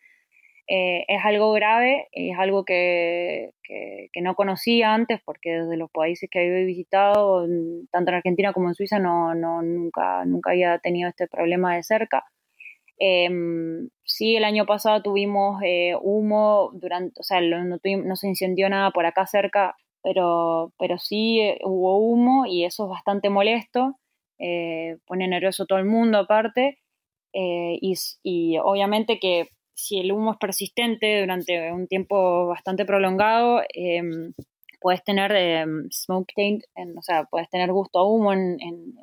Eh, 0.67 1.05
es 1.07 1.23
algo 1.23 1.51
grave, 1.51 2.07
es 2.11 2.37
algo 2.39 2.65
que, 2.65 3.51
que, 3.63 4.21
no 4.21 4.33
conocía 4.33 4.95
antes 4.95 5.19
porque 5.23 5.51
desde 5.51 5.77
los 5.77 5.91
países 5.91 6.27
que 6.29 6.39
había 6.39 6.65
visitado, 6.65 7.45
mm, 7.47 7.87
tanto 7.91 8.11
en 8.11 8.15
Argentina 8.17 8.53
como 8.53 8.69
en 8.69 8.75
Suiza, 8.75 8.97
no, 8.99 9.35
no 9.35 9.61
nunca, 9.61 10.25
nunca 10.25 10.51
había 10.51 10.79
tenido 10.79 11.09
este 11.09 11.27
problema 11.27 11.75
de 11.75 11.83
cerca. 11.83 12.23
Em, 12.97 13.89
sí, 14.05 14.35
el 14.37 14.45
año 14.45 14.65
pasado 14.65 15.01
tuvimos 15.01 15.61
eh, 15.63 15.95
humo 16.01 16.71
durante, 16.73 17.19
o 17.19 17.23
sea, 17.23 17.41
no, 17.41 17.63
no, 17.65 18.15
se 18.15 18.27
incendió 18.27 18.69
nada 18.69 18.91
por 18.91 19.05
acá 19.05 19.27
cerca 19.27 19.75
pero, 20.05 20.71
pero 20.77 20.99
sí 20.99 21.39
eh, 21.39 21.57
hubo 21.63 21.97
humo 21.97 22.45
y 22.45 22.63
eso 22.63 22.83
es 22.83 22.89
bastante 22.91 23.31
molesto, 23.31 23.97
eh, 24.37 24.97
pone 25.07 25.27
nervioso 25.27 25.65
todo 25.65 25.79
el 25.79 25.85
mundo 25.85 26.19
aparte, 26.19 26.77
eh, 27.33 27.79
y, 27.81 27.95
y, 28.21 28.59
obviamente 28.59 29.19
que 29.19 29.49
si 29.73 29.99
el 29.99 30.11
humo 30.11 30.33
es 30.33 30.37
persistente 30.37 31.21
durante 31.21 31.71
un 31.71 31.87
tiempo 31.87 32.45
bastante 32.45 32.85
prolongado, 32.85 33.63
em, 33.73 34.33
puedes 34.79 35.03
tener 35.03 35.31
em, 35.31 35.89
smoke 35.91 36.31
taint, 36.35 36.63
o 36.97 37.01
sea, 37.01 37.23
puedes 37.25 37.49
tener 37.49 37.71
gusto 37.71 37.97
a 37.97 38.07
humo 38.07 38.31
en, 38.31 38.61
en, 38.61 38.93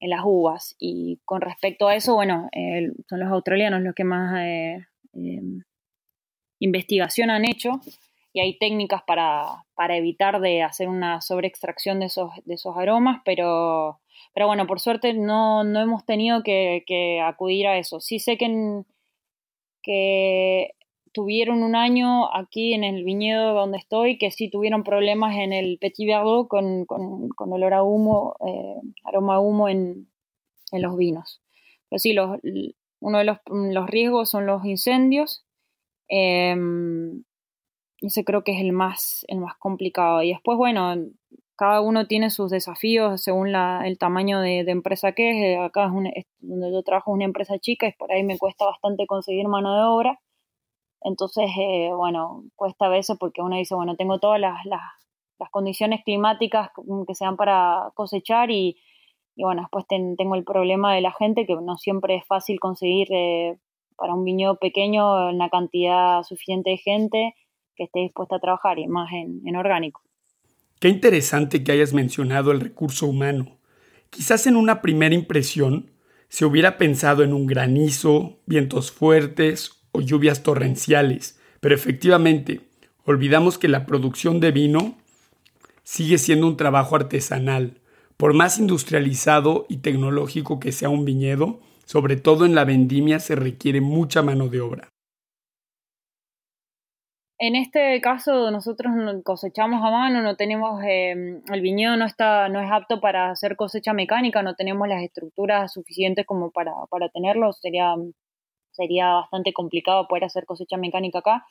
en, 0.00 0.10
las 0.10 0.20
uvas. 0.24 0.76
Y 0.78 1.20
con 1.24 1.40
respecto 1.40 1.88
a 1.88 1.96
eso, 1.96 2.14
bueno, 2.14 2.48
son 3.08 3.20
los 3.20 3.30
australianos 3.32 3.82
los 3.82 3.94
que 3.94 4.04
más 4.04 4.38
em, 5.14 5.62
investigación 6.60 7.30
han 7.30 7.44
hecho 7.44 7.80
y 8.38 8.40
hay 8.40 8.56
técnicas 8.56 9.02
para, 9.02 9.64
evitar 9.96 10.40
de 10.40 10.62
hacer 10.62 10.88
una 10.88 11.20
sobreextracción 11.20 11.98
de 11.98 12.06
esos, 12.06 12.30
de 12.44 12.54
esos 12.54 12.76
aromas, 12.76 13.20
pero, 13.24 13.98
pero 14.32 14.46
bueno, 14.46 14.68
por 14.68 14.78
suerte 14.78 15.12
no, 15.12 15.62
hemos 15.62 16.06
tenido 16.06 16.44
que, 16.44 17.20
acudir 17.24 17.66
a 17.66 17.78
eso. 17.78 17.98
Sí 17.98 18.20
sé 18.20 18.38
que, 18.38 18.84
que 19.82 20.70
tuvieron 21.12 21.64
un 21.64 21.74
año 21.74 22.32
aquí 22.32 22.74
en 22.74 22.84
el 22.84 23.02
viñedo 23.02 23.54
donde 23.54 23.78
estoy, 23.78 24.18
que 24.18 24.30
sí 24.30 24.48
tuvieron 24.48 24.84
problemas 24.84 25.36
en 25.36 25.52
el 25.52 25.78
Petit 25.80 26.06
Verdot 26.06 26.46
con, 26.46 26.84
con, 26.84 27.52
olor 27.52 27.74
a 27.74 27.82
humo, 27.82 28.36
eh, 28.46 28.76
aroma 29.02 29.34
a 29.34 29.40
humo 29.40 29.68
en, 29.68 30.06
los 30.70 30.96
vinos. 30.96 31.42
Pero 31.88 31.98
sí, 31.98 32.12
los, 32.12 32.38
uno 33.00 33.18
de 33.18 33.24
los, 33.24 33.38
los 33.46 33.90
riesgos 33.90 34.30
son 34.30 34.46
los 34.46 34.64
incendios. 34.64 35.44
Em, 36.06 37.24
ese 38.00 38.24
creo 38.24 38.44
que 38.44 38.52
es 38.52 38.60
el 38.60 38.72
más, 38.72 39.24
el 39.28 39.40
más 39.40 39.56
complicado. 39.58 40.22
Y 40.22 40.30
después, 40.30 40.56
bueno, 40.56 40.94
cada 41.56 41.80
uno 41.80 42.06
tiene 42.06 42.30
sus 42.30 42.50
desafíos 42.50 43.20
según 43.22 43.52
la, 43.52 43.82
el 43.84 43.98
tamaño 43.98 44.40
de, 44.40 44.60
empresa 44.60 45.12
que 45.12 45.30
es. 45.30 45.36
Eh, 45.36 45.58
acá 45.58 45.90
es, 46.14 46.26
donde 46.38 46.72
yo 46.72 46.82
trabajo 46.82 47.10
una 47.12 47.24
empresa 47.24 47.58
chica 47.58 47.88
y 47.88 47.92
por 47.92 48.12
ahí 48.12 48.22
me 48.22 48.38
cuesta 48.38 48.64
bastante 48.64 49.06
conseguir 49.06 49.48
mano 49.48 49.74
de 49.74 49.82
obra. 49.82 50.20
Entonces, 51.00 51.50
eh, 51.58 51.90
bueno, 51.94 52.44
cuesta 52.56 52.86
a 52.86 52.88
veces 52.88 53.16
porque 53.18 53.42
uno 53.42 53.56
dice, 53.56 53.74
bueno, 53.74 53.96
tengo 53.96 54.18
todas 54.18 54.40
las, 54.40 54.64
las, 54.66 54.80
condiciones 55.50 56.02
climáticas 56.04 56.70
que 57.06 57.14
sean 57.14 57.36
para 57.36 57.90
cosechar 57.94 58.50
y, 58.50 58.76
y 59.36 59.44
bueno, 59.44 59.62
después 59.62 59.86
tengo 59.88 60.34
el 60.34 60.44
problema 60.44 60.94
de 60.94 61.00
la 61.00 61.12
gente 61.12 61.46
que 61.46 61.54
no 61.54 61.76
siempre 61.78 62.16
es 62.16 62.26
fácil 62.26 62.58
conseguir 62.60 63.08
eh, 63.12 63.58
para 63.96 64.14
un 64.14 64.24
viñedo 64.24 64.56
pequeño 64.56 65.28
una 65.30 65.48
cantidad 65.48 66.22
suficiente 66.24 66.70
de 66.70 66.76
gente 66.78 67.34
que 67.78 67.84
esté 67.84 68.00
dispuesta 68.00 68.36
a 68.36 68.40
trabajar 68.40 68.76
más 68.88 69.08
en, 69.12 69.56
orgánico. 69.56 70.02
Qué 70.80 70.88
interesante 70.88 71.62
que 71.62 71.72
hayas 71.72 71.94
mencionado 71.94 72.50
el 72.50 72.60
recurso 72.60 73.06
humano. 73.06 73.56
Quizás 74.10 74.46
en 74.46 74.56
una 74.56 74.82
primera 74.82 75.14
impresión 75.14 75.90
se 76.28 76.44
hubiera 76.44 76.76
pensado 76.76 77.22
en 77.22 77.32
un 77.32 77.46
granizo, 77.46 78.40
vientos 78.46 78.90
fuertes 78.90 79.84
o 79.92 80.00
lluvias 80.00 80.42
torrenciales, 80.42 81.40
pero 81.60 81.74
efectivamente 81.74 82.60
olvidamos 83.04 83.58
que 83.58 83.68
la 83.68 83.86
producción 83.86 84.40
de 84.40 84.50
vino 84.50 84.96
sigue 85.84 86.18
siendo 86.18 86.46
un 86.46 86.56
trabajo 86.56 86.96
artesanal. 86.96 87.80
Por 88.16 88.34
más 88.34 88.58
industrializado 88.58 89.66
y 89.68 89.78
tecnológico 89.78 90.58
que 90.58 90.72
sea 90.72 90.88
un 90.88 91.04
viñedo, 91.04 91.60
sobre 91.84 92.16
todo 92.16 92.44
en 92.44 92.54
la 92.54 92.64
vendimia 92.64 93.20
se 93.20 93.36
requiere 93.36 93.80
mucha 93.80 94.22
mano 94.22 94.48
de 94.48 94.60
obra. 94.60 94.88
En 97.40 97.54
este 97.54 98.00
caso 98.00 98.50
nosotros 98.50 98.92
cosechamos 99.24 99.84
a 99.84 99.90
mano, 99.92 100.22
no 100.22 100.34
tenemos, 100.36 100.82
em, 100.82 101.40
el 101.52 101.60
viñedo 101.60 101.96
no 101.96 102.04
está, 102.04 102.48
no 102.48 102.60
es 102.60 102.68
apto 102.70 103.00
para 103.00 103.30
hacer 103.30 103.54
cosecha 103.54 103.92
mecánica, 103.92 104.42
no 104.42 104.56
tenemos 104.56 104.88
las 104.88 105.04
estructuras 105.04 105.72
suficientes 105.72 106.26
como 106.26 106.50
para, 106.50 106.72
para 106.90 107.08
tenerlo, 107.10 107.52
sería, 107.52 107.94
sería 108.72 109.12
bastante 109.14 109.52
complicado 109.52 110.08
poder 110.08 110.24
hacer 110.24 110.46
cosecha 110.46 110.76
mecánica 110.76 111.20
acá. 111.20 111.46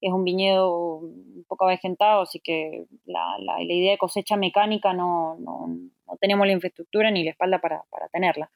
Es 0.00 0.12
un 0.12 0.24
viñedo 0.24 0.98
un 0.98 1.44
poco 1.48 1.64
avejentado, 1.64 2.22
así 2.22 2.40
que 2.40 2.86
la, 3.04 3.36
la, 3.40 3.54
la 3.58 3.72
idea 3.72 3.92
de 3.92 3.98
cosecha 3.98 4.36
mecánica 4.36 4.92
no, 4.92 5.36
no, 5.40 5.66
no, 6.06 6.16
tenemos 6.20 6.46
la 6.46 6.52
infraestructura 6.52 7.10
ni 7.10 7.24
la 7.24 7.30
espalda 7.30 7.60
para, 7.60 7.82
para 7.90 8.08
tenerla. 8.08 8.50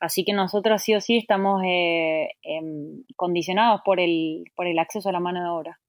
Así 0.00 0.24
que 0.24 0.32
nosotros 0.32 0.82
sí 0.82 0.94
o 0.94 1.00
sí 1.00 1.16
estamos 1.16 1.62
eh, 1.64 2.30
em, 2.42 3.04
condicionados 3.16 3.82
por 3.84 4.00
el, 4.00 4.44
por 4.56 4.66
el 4.66 4.78
acceso 4.80 5.08
a 5.08 5.12
la 5.12 5.20
mano 5.20 5.40
de 5.42 5.48
obra. 5.48 5.80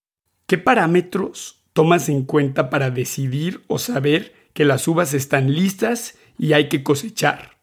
¿Qué 0.48 0.60
parámetros 0.60 1.64
tomas 1.74 2.08
en 2.08 2.24
cuenta 2.24 2.70
para 2.70 2.92
decidir 2.92 3.62
o 3.68 3.80
saber 3.80 4.34
que 4.54 4.64
las 4.64 4.88
uvas 4.88 5.16
están 5.16 5.52
listas 5.52 6.20
y 6.38 6.54
hay 6.54 6.70
que 6.70 6.84
cosechar? 6.84 7.56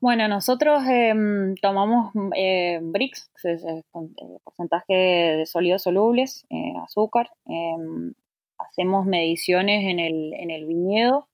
Bueno, 0.00 0.26
nosotros 0.26 0.82
em, 0.88 1.54
tomamos 1.62 2.12
eh, 2.36 2.80
BRICS, 2.82 3.30
el 3.44 3.84
porcentaje 4.42 4.92
de 4.92 5.46
sólidos 5.46 5.82
solubles, 5.82 6.44
eh, 6.50 6.74
azúcar. 6.84 7.30
Em, 7.46 8.12
hacemos 8.58 9.06
mediciones 9.06 9.84
en 9.84 10.00
el, 10.00 10.34
en 10.34 10.50
el 10.50 10.66
viñedo. 10.66 11.28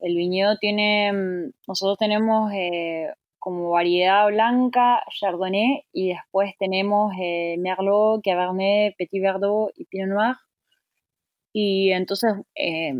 El 0.00 0.16
viñedo 0.16 0.58
tiene, 0.58 1.08
em, 1.08 1.52
nosotros 1.66 1.96
tenemos 1.98 2.52
eh, 2.52 3.12
como 3.44 3.68
variedad 3.68 4.26
blanca, 4.28 5.04
Chardonnay, 5.20 5.84
y 5.92 6.14
después 6.14 6.54
tenemos 6.58 7.12
eh, 7.20 7.56
Merlot, 7.58 8.22
Cabernet, 8.24 8.96
Petit 8.96 9.20
Verdot 9.22 9.70
y 9.76 9.84
Pinot 9.84 10.08
Noir. 10.08 10.36
Y 11.52 11.90
entonces 11.90 12.32
eh, 12.54 12.94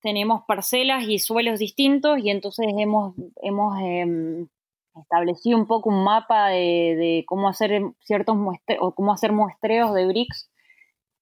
tenemos 0.00 0.42
parcelas 0.46 1.08
y 1.08 1.18
suelos 1.18 1.58
distintos 1.58 2.20
y 2.20 2.30
entonces 2.30 2.66
hemos, 2.78 3.16
hemos 3.42 3.80
em, 3.80 4.46
establecido 4.94 5.58
un 5.58 5.66
poco 5.66 5.90
un 5.90 6.04
mapa 6.04 6.50
de, 6.50 7.24
cómo 7.26 7.48
hacer 7.48 7.82
ciertos 7.98 8.36
o 8.78 8.94
cómo 8.94 9.12
hacer 9.12 9.32
muestreos 9.32 9.92
de 9.92 10.06
bricks 10.06 10.52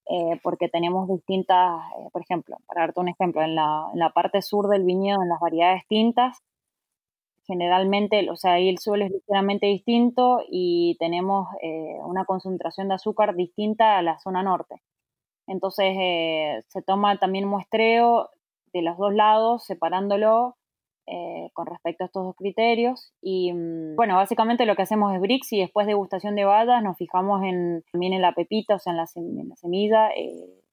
eh, 0.07 0.39
porque 0.43 0.69
tenemos 0.69 1.09
distintas, 1.09 1.81
por 2.13 2.21
ejemplo, 2.21 2.57
para 2.67 2.81
darte 2.81 2.99
un 2.99 3.09
ejemplo, 3.09 3.41
en 3.41 3.55
la, 3.55 3.87
en 3.91 3.97
la 3.97 4.11
parte 4.11 4.43
sur 4.43 4.67
del 4.67 4.83
viñedo, 4.83 5.23
en 5.23 5.29
las 5.29 5.39
variedades 5.39 5.87
tintas, 5.87 6.37
generalmente, 7.45 8.29
o 8.29 8.35
sea, 8.35 8.53
ahí 8.53 8.69
el 8.69 8.79
suelo 8.79 9.05
es 9.05 9.11
ligeramente 9.11 9.67
distinto 9.67 10.41
y 10.49 10.95
tenemos 10.99 11.47
eh, 11.61 11.97
una 12.05 12.25
concentración 12.25 12.87
de 12.87 12.95
azúcar 12.95 13.35
distinta 13.35 13.97
a 13.97 14.01
la 14.01 14.19
zona 14.19 14.43
norte. 14.43 14.81
Entonces 15.47 15.95
eh, 15.99 16.63
se 16.67 16.81
toma 16.81 17.17
también 17.17 17.47
muestreo 17.47 18.29
de 18.73 18.81
los 18.81 18.97
dos 18.97 19.13
lados, 19.13 19.65
separándolo 19.65 20.55
eh, 21.07 21.49
con 21.53 21.65
respecto 21.65 22.03
a 22.03 22.07
estos 22.07 22.23
dos 22.23 22.35
criterios. 22.35 23.13
Y 23.21 23.51
mm, 23.51 23.95
bueno, 23.95 24.15
básicamente 24.15 24.65
lo 24.65 24.75
que 24.75 24.83
hacemos 24.83 25.13
es 25.13 25.19
bricks 25.19 25.51
y 25.53 25.59
después 25.59 25.85
de 25.87 25.91
degustación 25.91 26.35
de 26.35 26.45
bayas 26.45 26.83
nos 26.83 26.97
fijamos 26.97 27.43
en, 27.43 27.83
también 27.91 28.13
en 28.13 28.21
la 28.21 28.33
pepita, 28.33 28.75
o 28.75 28.79
sea, 28.79 28.91
en 28.91 28.97
la, 28.97 29.05
en 29.15 29.49
la 29.49 29.55
semilla, 29.55 30.09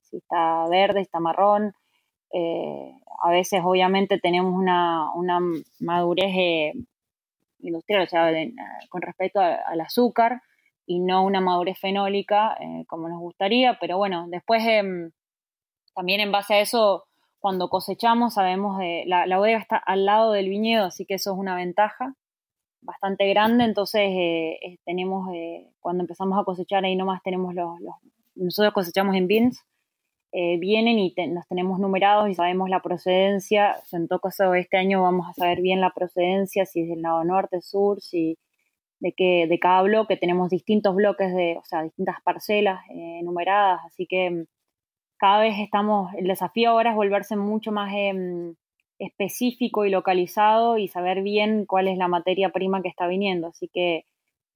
si 0.02 0.18
está 0.18 0.66
verde, 0.68 1.00
está 1.00 1.18
marrón, 1.18 1.72
eh, 2.32 2.92
a 3.22 3.30
veces 3.30 3.60
obviamente 3.64 4.18
tenemos 4.18 4.54
una, 4.54 5.10
madurez 5.80 6.32
eh, 6.36 6.72
industrial, 7.60 8.02
o 8.02 8.06
sea, 8.06 8.30
con 8.88 9.02
respecto 9.02 9.40
al 9.40 9.80
azúcar 9.80 10.42
y 10.86 11.00
no 11.00 11.24
una 11.24 11.40
madurez 11.40 11.78
fenólica 11.78 12.56
eh, 12.60 12.84
como 12.86 13.08
nos 13.08 13.20
gustaría, 13.20 13.78
pero 13.80 13.98
bueno, 13.98 14.26
después 14.28 14.62
em, 14.66 15.10
también 15.94 16.20
en 16.20 16.32
base 16.32 16.54
a 16.54 16.60
eso 16.60 17.04
cuando 17.40 17.68
cosechamos 17.68 18.34
sabemos, 18.34 18.78
de, 18.78 19.04
la, 19.06 19.26
la, 19.26 19.38
bodega 19.38 19.58
está 19.58 19.76
al 19.76 20.06
lado 20.06 20.32
del 20.32 20.48
viñedo, 20.48 20.86
así 20.86 21.04
que 21.04 21.14
eso 21.14 21.32
es 21.32 21.38
una 21.38 21.56
ventaja 21.56 22.14
bastante 22.80 23.28
grande, 23.28 23.64
entonces 23.64 24.02
eh, 24.10 24.78
tenemos, 24.84 25.28
cuando 25.80 26.04
empezamos 26.04 26.38
a 26.40 26.44
cosechar 26.44 26.84
ahí 26.84 26.96
nomás 26.96 27.22
tenemos 27.22 27.54
los, 27.54 27.80
los 27.80 27.94
nosotros 28.34 28.72
cosechamos 28.72 29.14
en 29.16 29.26
bins, 29.26 29.64
eh, 30.32 30.58
vienen 30.58 30.98
y 30.98 31.14
nos 31.30 31.46
tenemos 31.48 31.80
numerados 31.80 32.28
y 32.28 32.34
sabemos 32.34 32.68
la 32.68 32.80
procedencia. 32.80 33.76
En 33.92 34.08
todo 34.08 34.20
caso, 34.20 34.54
este 34.54 34.76
año 34.76 35.02
vamos 35.02 35.26
a 35.28 35.32
saber 35.32 35.60
bien 35.62 35.80
la 35.80 35.90
procedencia, 35.90 36.66
si 36.66 36.82
es 36.82 36.88
del 36.88 37.02
lado 37.02 37.24
norte, 37.24 37.62
sur, 37.62 38.00
si 38.00 38.36
de 39.00 39.12
que 39.12 39.46
de 39.48 39.58
cada 39.58 39.82
bloque 39.82 40.16
tenemos 40.16 40.50
distintos 40.50 40.94
bloques 40.94 41.32
de, 41.34 41.56
o 41.58 41.64
sea, 41.64 41.82
distintas 41.82 42.16
parcelas 42.22 42.80
eh, 42.90 43.22
numeradas, 43.22 43.80
así 43.86 44.06
que 44.06 44.30
mm, 44.30 44.44
cada 45.18 45.40
vez 45.40 45.54
estamos, 45.58 46.12
el 46.14 46.26
desafío 46.26 46.70
ahora 46.70 46.90
es 46.90 46.96
volverse 46.96 47.36
mucho 47.36 47.72
más 47.72 47.92
em, 47.94 48.54
específico 48.98 49.84
y 49.86 49.90
localizado 49.90 50.78
y 50.78 50.88
saber 50.88 51.22
bien 51.22 51.64
cuál 51.66 51.88
es 51.88 51.98
la 51.98 52.08
materia 52.08 52.50
prima 52.50 52.82
que 52.82 52.88
está 52.88 53.06
viniendo, 53.06 53.48
así 53.48 53.68
que 53.72 54.04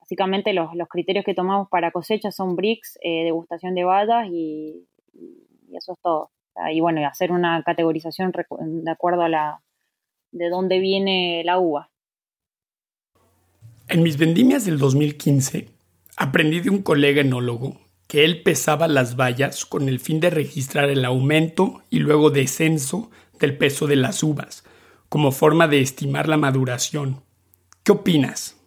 básicamente 0.00 0.52
los, 0.52 0.75
los 0.75 0.88
criterios 0.88 1.25
que 1.25 1.35
tomamos 1.35 1.69
para 1.69 1.93
cosecha 1.93 2.33
son 2.33 2.57
bricks, 2.57 2.99
eh, 3.02 3.25
degustación 3.25 3.75
de 3.75 3.85
y, 4.31 4.88
y 5.14 5.51
eso 5.76 5.93
es 5.93 5.99
todo. 6.00 6.31
Y 6.71 6.81
bueno, 6.81 7.07
hacer 7.07 7.33
una 7.33 7.62
categorización 7.62 8.33
de 8.33 8.91
acuerdo 8.91 9.23
a 9.23 9.29
la 9.29 9.62
de 10.33 10.49
dónde 10.49 10.79
viene 10.79 11.43
la 11.45 11.59
uva. 11.59 11.91
En 13.88 14.02
mis 14.02 14.17
vendimias 14.17 14.64
del 14.64 14.79
2015 14.79 15.69
aprendí 16.17 16.61
de 16.61 16.71
un 16.71 16.83
colega 16.83 17.21
enólogo 17.21 17.79
que 18.07 18.25
él 18.25 18.43
pesaba 18.43 18.88
las 18.88 19.17
vallas 19.17 19.64
con 19.64 19.88
el 19.88 19.99
fin 19.99 20.21
de 20.21 20.31
registrar 20.31 20.91
el 20.91 21.05
aumento 21.05 21.83
y 21.88 22.00
luego 22.00 22.31
descenso 22.31 23.11
del 23.38 23.57
peso 23.57 23.87
de 23.87 23.97
las 23.97 24.23
uvas, 24.23 24.64
como 25.09 25.33
forma 25.33 25.67
de 25.67 25.81
estimar 25.81 26.29
la 26.29 26.37
maduración. 26.37 27.23
¿Qué 27.83 27.93
opinas? 27.93 28.59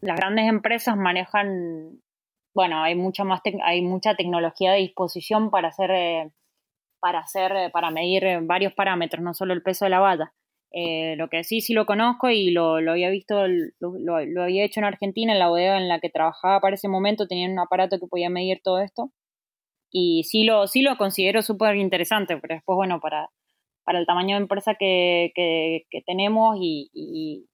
Las 0.00 0.16
grandes 0.16 0.48
empresas 0.48 0.96
manejan 0.96 2.01
bueno, 2.54 2.82
hay 2.82 2.94
mucha 2.94 3.24
más 3.24 3.40
hay 3.64 3.82
mucha 3.82 4.14
tecnología 4.14 4.72
de 4.72 4.80
disposición 4.80 5.50
para 5.50 5.68
hacer 5.68 5.90
eh, 5.90 6.32
para 7.00 7.20
hacer 7.20 7.52
eh, 7.56 7.70
para 7.70 7.90
medir 7.90 8.24
eh, 8.24 8.40
varios 8.42 8.74
parámetros, 8.74 9.22
no 9.24 9.34
solo 9.34 9.54
el 9.54 9.62
peso 9.62 9.86
de 9.86 9.90
la 9.90 10.00
valla. 10.00 10.32
lo 11.16 11.28
que 11.28 11.44
sí 11.44 11.60
sí 11.60 11.74
lo 11.74 11.86
conozco 11.86 12.30
y 12.30 12.50
lo, 12.50 12.76
había 12.76 13.10
visto, 13.10 13.46
lo, 13.80 14.16
había 14.42 14.64
hecho 14.64 14.80
en 14.80 14.86
Argentina, 14.86 15.32
en 15.32 15.38
la 15.38 15.48
bodega 15.48 15.76
en 15.78 15.88
la 15.88 16.00
que 16.00 16.10
trabajaba 16.10 16.60
para 16.60 16.74
ese 16.76 16.88
momento, 16.88 17.26
tenían 17.28 17.52
un 17.52 17.60
aparato 17.60 17.98
que 17.98 18.06
podía 18.06 18.30
medir 18.30 18.60
todo 18.62 18.80
esto. 18.80 19.10
Y 19.90 20.24
sí 20.24 20.44
lo, 20.44 20.66
sí 20.68 20.82
lo 20.82 20.96
considero 20.96 21.42
súper 21.42 21.76
interesante, 21.76 22.36
pero 22.38 22.54
después, 22.54 22.76
bueno, 22.76 23.00
para, 23.00 23.28
para 23.84 23.98
el 23.98 24.06
tamaño 24.06 24.36
de 24.36 24.42
empresa 24.42 24.74
que, 24.78 25.32
tenemos 26.06 26.56
y, 26.60 26.90
y, 26.94 27.46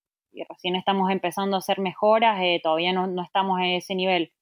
recién 0.49 0.77
estamos 0.77 1.11
empezando 1.11 1.57
a 1.57 1.59
hacer 1.61 1.81
mejoras, 1.81 2.41
todavía 2.63 2.93
no, 2.93 3.09
no 3.09 3.23
estamos 3.25 3.59
en 3.61 3.71
ese 3.77 3.95
nivel. 3.97 4.33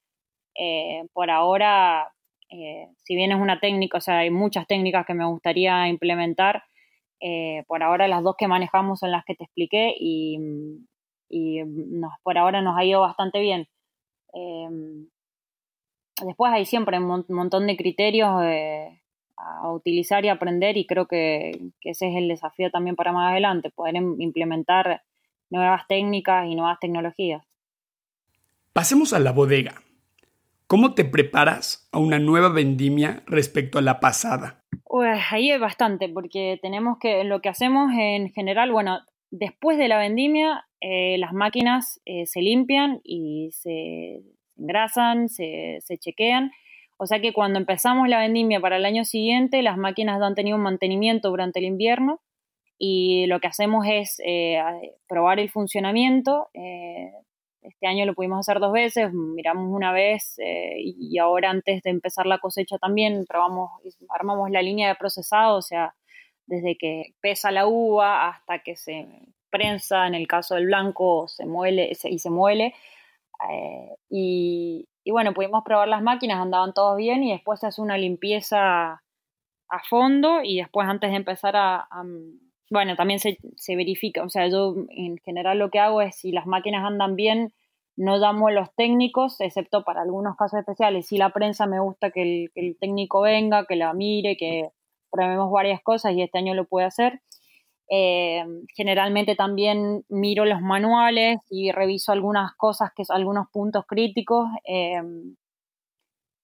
Eh, 0.59 1.05
por 1.13 1.31
ahora, 1.31 2.13
eh, 2.51 2.89
si 3.05 3.15
bien 3.15 3.33
es 3.33 3.41
una 3.41 3.61
técnica, 3.61 3.99
o 3.99 4.01
sea, 4.01 4.19
hay 4.19 4.31
muchas 4.31 4.67
técnicas 4.67 5.07
que 5.07 5.15
me 5.15 5.27
gustaría 5.27 5.89
implementar, 5.89 6.65
eh, 7.21 7.65
por 7.67 7.83
ahora 7.83 8.09
las 8.09 8.23
dos 8.23 8.37
que 8.39 8.49
manejamos 8.49 9.01
son 9.01 9.11
las 9.11 9.25
que 9.25 9.35
te 9.35 9.45
expliqué 9.45 9.95
y, 9.99 10.39
por 12.23 12.39
ahora 12.39 12.63
nos 12.63 12.77
ha 12.79 12.85
ido 12.85 13.01
bastante 13.01 13.41
bien. 13.41 13.69
después 16.23 16.53
hay 16.53 16.65
siempre 16.67 16.99
un 16.99 17.25
montón 17.29 17.67
de 17.67 17.77
criterios 17.77 18.29
a 19.37 19.71
utilizar 19.71 20.25
y 20.25 20.29
aprender 20.29 20.77
y 20.77 20.87
creo 20.87 21.07
que, 21.07 21.71
ese 21.83 22.09
es 22.09 22.17
el 22.17 22.29
desafío 22.29 22.71
también 22.71 22.97
para 22.97 23.13
más 23.13 23.33
adelante, 23.33 23.71
poder 23.71 23.97
implementar 23.97 25.03
nuevas 25.51 25.87
técnicas 25.89 26.47
y 26.47 26.55
nuevas 26.55 26.79
tecnologías. 26.81 27.45
Pasemos 28.73 29.13
a 29.13 29.19
la 29.19 29.33
bodega. 29.33 29.86
¿Cómo 30.69 30.95
te 30.95 31.05
preparas 31.05 31.89
a 31.93 31.99
una 32.01 32.19
nueva 32.19 32.49
vendimia 32.49 33.23
respecto 33.27 33.79
a 33.79 33.83
la 33.83 34.01
pasada? 34.01 34.65
Pues 34.85 35.17
ahí 35.31 35.53
es 35.53 35.61
bastante, 35.61 36.09
porque 36.09 36.59
tenemos 36.61 36.99
que, 36.99 37.23
lo 37.23 37.41
que 37.41 37.49
hacemos 37.49 37.93
en 37.97 38.31
general, 38.33 38.73
bueno, 38.73 38.99
después 39.31 39.79
de 39.79 39.87
la 39.87 39.99
vendimia, 39.99 40.67
eh, 40.81 41.19
las 41.19 41.33
máquinas 41.33 42.01
eh, 42.05 42.27
se 42.27 42.41
limpian 42.43 43.01
y 43.05 43.51
se 43.53 44.23
engrasan, 44.57 45.29
se, 45.29 45.79
se 45.85 45.99
chequean. 45.99 46.51
O 46.97 47.07
sea 47.07 47.21
que 47.21 47.33
cuando 47.33 47.61
empezamos 47.61 48.09
la 48.09 48.19
vendimia 48.19 48.59
para 48.59 48.79
el 48.79 48.87
año 48.87 49.05
siguiente, 49.05 49.63
las 49.63 49.79
máquinas 49.79 50.21
han 50.21 50.35
tenido 50.35 50.57
un 50.57 50.65
mantenimiento 50.65 51.29
durante 51.29 51.61
el 51.61 51.67
invierno 51.67 52.21
y 52.77 53.27
lo 53.27 53.39
que 53.39 53.47
hacemos 53.47 53.87
es 53.89 54.17
eh, 54.27 54.61
probar 55.07 55.39
el 55.39 55.49
funcionamiento, 55.49 56.49
este 57.69 57.87
año 57.87 58.07
lo 58.07 58.15
pudimos 58.15 58.41
hacer 58.41 58.61
dos 58.61 58.73
veces, 58.73 59.13
miramos 59.13 59.69
una 59.71 59.93
vez 59.93 60.39
eh, 60.39 60.75
y 60.79 61.19
ahora 61.19 61.51
antes 61.51 61.83
de 61.83 61.91
empezar 61.91 62.27
la 62.27 62.39
cosecha 62.39 62.79
también 62.79 63.25
probamos, 63.27 63.71
armamos 64.09 64.51
la 64.51 64.63
línea 64.63 64.89
de 64.89 64.95
procesado, 64.95 65.57
o 65.57 65.63
sea, 65.63 65.95
desde 66.47 66.77
que 66.79 67.15
pesa 67.21 67.51
la 67.51 67.67
uva 67.67 68.29
hasta 68.29 68.61
que 68.61 68.77
se 68.77 69.07
prensa, 69.51 70.07
en 70.07 70.15
el 70.15 70.27
caso 70.27 70.55
del 70.55 70.67
blanco 70.67 71.29
se 71.29 71.47
muele 71.47 71.91
y 71.91 72.19
se 72.19 72.31
muele. 72.31 72.75
Eh, 73.51 73.97
y, 74.09 74.89
bueno, 75.11 75.35
pudimos 75.35 75.63
probar 75.65 75.89
las 75.89 76.03
máquinas, 76.03 76.41
andaban 76.41 76.73
todos 76.75 76.97
bien 76.97 77.23
y 77.23 77.33
después 77.33 77.61
se 77.61 77.67
hace 77.67 77.81
una 77.81 77.99
limpieza 77.99 79.03
a 79.69 79.83
fondo 79.89 80.41
y 80.43 80.59
después 80.59 80.89
antes 80.89 81.11
de 81.11 81.17
empezar 81.17 81.57
a, 81.57 81.89
bueno, 82.71 82.97
también 82.97 83.21
se, 83.21 83.39
se, 83.57 83.77
verifica, 83.77 84.23
o 84.23 84.29
sea, 84.29 84.49
yo 84.49 84.75
en 84.91 85.19
general 85.19 85.59
lo 85.59 85.71
que 85.71 85.79
hago 85.79 86.03
es 86.03 86.17
si 86.17 86.33
las 86.33 86.47
máquinas 86.47 86.85
andan 86.85 87.17
bien, 87.17 87.53
no 87.97 88.19
damos 88.19 88.53
los 88.53 88.75
técnicos, 88.75 89.41
excepto 89.41 89.83
para 89.83 90.03
algunos 90.03 90.37
casos 90.37 90.61
especiales. 90.61 91.07
Si 91.07 91.17
la 91.17 91.31
prensa 91.31 91.67
me 91.67 91.81
gusta 91.81 92.11
que 92.11 92.51
el, 92.55 92.77
técnico 92.79 93.23
venga, 93.23 93.65
que 93.67 93.77
la 93.77 93.93
mire, 93.95 94.37
que 94.37 94.69
probemos 95.11 95.51
varias 95.51 95.83
cosas 95.83 96.13
y 96.13 96.23
este 96.23 96.39
año 96.39 96.55
lo 96.55 96.67
puede 96.67 96.87
hacer. 96.87 97.23
Eh, 97.89 98.45
generalmente 98.75 99.35
también 99.35 100.05
miro 100.09 100.45
los 100.45 100.61
manuales 100.61 101.39
y 101.49 101.73
reviso 101.73 102.13
algunas 102.13 102.55
cosas, 102.57 102.91
que 102.95 103.05
son 103.05 103.17
algunos 103.17 103.49
puntos 103.51 103.87
críticos. 103.87 104.47
Eh, 104.69 105.01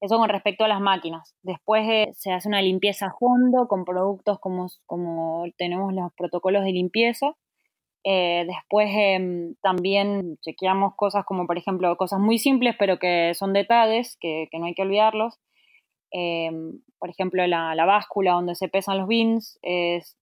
eso 0.03 0.19
con 0.19 0.29
respecto 0.29 0.65
a 0.65 0.69
las 0.69 0.81
máquinas. 0.81 1.37
Después 1.43 1.89
eh, 1.89 2.11
se 2.15 2.33
hace 2.33 2.49
una 2.49 2.61
limpieza 2.61 3.07
a 3.07 3.15
fondo 3.19 3.69
con 3.69 3.85
productos 3.85 4.41
como, 4.41 4.67
como 4.85 5.45
tenemos 5.57 5.95
los 5.95 6.13
protocolos 6.15 6.65
de 6.65 6.73
limpieza. 6.73 7.37
Eh, 8.03 8.45
después 8.49 8.91
em, 8.93 9.55
también 9.63 10.39
chequeamos 10.41 10.97
cosas 10.97 11.25
como, 11.25 11.47
por 11.47 11.57
ejemplo, 11.57 11.97
cosas 11.97 12.19
muy 12.19 12.39
simples, 12.39 12.75
pero 12.77 12.99
que 12.99 13.33
son 13.35 13.53
detalles, 13.53 14.17
que, 14.21 14.49
no 14.59 14.67
hay 14.67 14.75
que 14.75 14.83
olvidarlos. 14.83 15.39
Em, 16.11 16.81
por 16.99 17.09
ejemplo, 17.09 17.47
la, 17.47 17.85
báscula 17.87 18.33
donde 18.33 18.57
se 18.57 18.69
pesan 18.69 18.99
los 18.99 19.07
bins, 19.07 19.61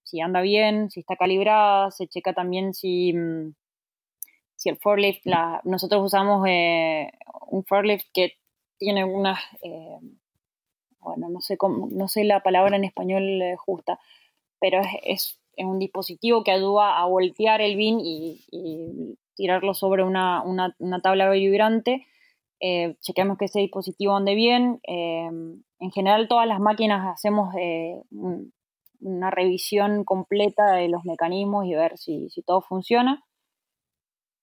si 0.03 0.21
anda 0.21 0.41
bien, 0.41 0.91
si 0.91 0.99
está 0.99 1.15
calibrada, 1.15 1.89
se 1.89 2.07
checa 2.07 2.33
también 2.33 2.73
si, 2.75 3.13
mm, 3.13 3.53
si 4.55 4.69
el 4.69 4.77
forklift, 4.77 5.25
la, 5.25 5.59
nosotros 5.63 6.03
usamos 6.05 6.45
eh, 6.47 7.11
un 7.49 7.63
forklift 7.65 8.05
que 8.13 8.33
tiene 8.81 9.05
unas, 9.05 9.39
eh, 9.61 9.99
bueno, 10.99 11.29
no 11.29 11.39
sé, 11.39 11.55
cómo, 11.55 11.87
no 11.89 12.07
sé 12.07 12.23
la 12.25 12.41
palabra 12.41 12.75
en 12.75 12.83
español 12.83 13.41
justa, 13.57 13.99
pero 14.59 14.81
es 15.03 15.41
es 15.55 15.65
un 15.65 15.79
dispositivo 15.79 16.43
que 16.43 16.51
ayuda 16.51 16.99
a 16.99 17.05
voltear 17.05 17.61
el 17.61 17.75
bin 17.75 17.99
y, 17.99 19.17
tirarlo 19.35 19.73
sobre 19.73 20.03
una, 20.03 20.43
tabla 21.01 21.29
vibrante. 21.31 22.05
Eh, 22.59 22.95
chequeamos 23.01 23.37
que 23.37 23.45
ese 23.45 23.59
dispositivo 23.59 24.15
ande 24.15 24.35
bien. 24.35 24.79
Eh, 24.87 25.29
en 25.79 25.91
general, 25.91 26.27
todas 26.27 26.47
las 26.47 26.59
máquinas 26.59 27.07
hacemos 27.07 27.53
eh, 27.59 27.99
una 28.99 29.31
revisión 29.31 30.03
completa 30.03 30.73
de 30.73 30.89
los 30.89 31.05
mecanismos 31.05 31.65
y 31.65 31.73
ver 31.73 31.97
si, 31.97 32.29
todo 32.45 32.61
funciona. 32.61 33.23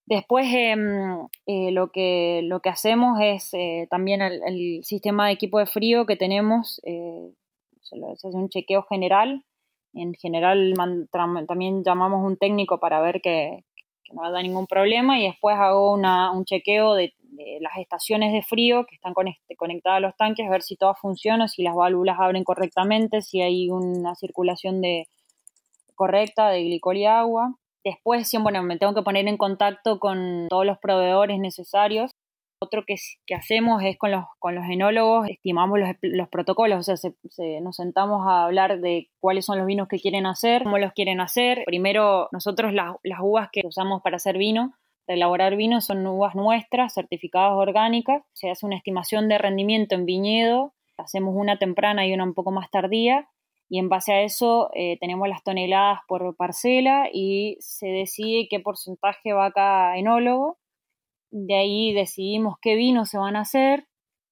Después, 0.08 0.46
em, 0.50 1.28
lo, 1.46 1.90
que, 1.92 2.40
lo 2.44 2.60
que 2.60 2.68
hacemos 2.70 3.18
es 3.20 3.52
también 3.90 4.22
el, 4.22 4.82
sistema 4.84 5.26
de 5.26 5.34
equipo 5.34 5.58
de 5.58 5.66
frío 5.66 6.06
que 6.06 6.16
tenemos, 6.16 6.80
se 6.82 7.96
hace 8.26 8.36
un 8.36 8.48
chequeo 8.48 8.82
general 8.84 9.44
en 9.94 10.14
general 10.14 10.74
también 11.46 11.82
llamamos 11.84 12.24
un 12.24 12.36
técnico 12.36 12.78
para 12.78 13.00
ver 13.00 13.20
que, 13.20 13.64
no 14.10 14.24
haya 14.24 14.40
ningún 14.40 14.66
problema 14.66 15.18
y 15.18 15.26
después 15.26 15.56
hago 15.58 15.92
un 15.92 16.44
chequeo 16.46 16.94
de, 16.94 17.12
las 17.60 17.76
estaciones 17.76 18.32
de 18.32 18.42
frío 18.42 18.86
que 18.86 18.94
están 18.94 19.12
conectadas 19.12 19.98
a 19.98 20.00
los 20.00 20.16
tanques, 20.16 20.46
a 20.46 20.50
ver 20.50 20.62
si 20.62 20.76
todo 20.76 20.94
funciona, 20.94 21.46
si 21.46 21.62
las 21.62 21.74
válvulas 21.74 22.18
abren 22.18 22.42
correctamente, 22.42 23.20
si 23.20 23.42
hay 23.42 23.70
una 23.70 24.14
circulación 24.14 24.80
de, 24.80 25.08
correcta 25.94 26.48
de 26.48 26.64
glicol 26.64 26.96
y 26.96 27.04
agua. 27.04 27.54
Después, 27.88 28.30
bueno, 28.42 28.62
me 28.62 28.76
tengo 28.76 28.92
que 28.92 29.00
poner 29.00 29.26
en 29.28 29.38
contacto 29.38 29.98
con 29.98 30.46
todos 30.50 30.66
los 30.66 30.76
proveedores 30.76 31.38
necesarios 31.38 32.10
Otro 32.60 32.84
que, 32.86 32.96
hacemos 33.34 33.82
es 33.82 33.96
con 33.96 34.10
los, 34.10 34.26
con 34.38 34.58
enólogos, 34.58 35.26
estimamos 35.30 35.78
los, 36.02 36.28
protocolos, 36.28 36.86
o 36.86 36.96
sea, 36.96 37.10
nos 37.62 37.76
sentamos 37.76 38.26
a 38.26 38.44
hablar 38.44 38.80
de 38.80 39.08
cuáles 39.20 39.46
son 39.46 39.56
los 39.56 39.66
vinos 39.66 39.88
que 39.88 39.98
quieren 39.98 40.26
hacer, 40.26 40.64
cómo 40.64 40.76
los 40.76 40.92
quieren 40.92 41.22
hacer. 41.22 41.62
Primero, 41.64 42.28
nosotros 42.30 42.74
las, 42.74 42.94
las 43.04 43.20
uvas 43.22 43.48
que 43.50 43.62
usamos 43.64 44.02
para 44.02 44.16
hacer 44.16 44.36
vino, 44.36 44.74
para 45.06 45.16
elaborar 45.16 45.56
vino, 45.56 45.80
son 45.80 46.06
uvas 46.06 46.34
nuestras, 46.34 46.92
certificadas 46.92 47.52
orgánicas. 47.54 48.22
Se 48.34 48.50
hace 48.50 48.66
una 48.66 48.76
estimación 48.76 49.30
de 49.30 49.38
rendimiento 49.38 49.94
en 49.94 50.04
viñedo, 50.04 50.74
hacemos 50.98 51.34
una 51.34 51.58
temprana 51.58 52.06
y 52.06 52.12
una 52.12 52.24
un 52.24 52.34
poco 52.34 52.50
más 52.50 52.70
tardía, 52.70 53.30
y 53.68 53.78
en 53.78 53.88
base 53.88 54.12
a 54.12 54.22
eso 54.22 54.70
eh, 54.74 54.96
tenemos 55.00 55.28
las 55.28 55.42
toneladas 55.42 56.00
por 56.08 56.36
parcela 56.36 57.08
y 57.12 57.56
se 57.60 57.88
decide 57.88 58.48
qué 58.48 58.60
porcentaje 58.60 59.32
va 59.32 59.52
cada 59.52 59.96
enólogo 59.98 60.58
de 61.30 61.54
ahí 61.54 61.92
decidimos 61.92 62.56
qué 62.60 62.74
vinos 62.74 63.10
se 63.10 63.18
van 63.18 63.36
a 63.36 63.40
hacer 63.40 63.86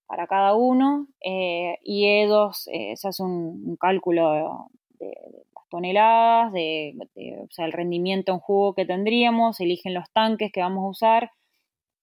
para 0.07 0.27
cada 0.27 0.55
uno 0.55 1.09
eh, 1.25 1.79
y 1.83 2.05
E2 2.05 2.69
eh, 2.73 2.97
se 2.97 3.09
hace 3.09 3.23
un, 3.23 3.77
cálculo 3.77 4.71
de, 4.99 5.15
las 5.55 5.69
toneladas, 5.69 6.53
de, 6.53 6.95
o 7.43 7.49
sea, 7.51 7.67
el 7.67 7.73
rendimiento 7.73 8.33
en 8.33 8.39
jugo 8.39 8.75
que 8.75 8.87
tendríamos, 8.87 9.61
eligen 9.61 9.95
los 9.95 10.11
tanques 10.13 10.53
que 10.53 10.61
vamos 10.61 10.85
a 10.85 10.89
usar, 10.89 11.31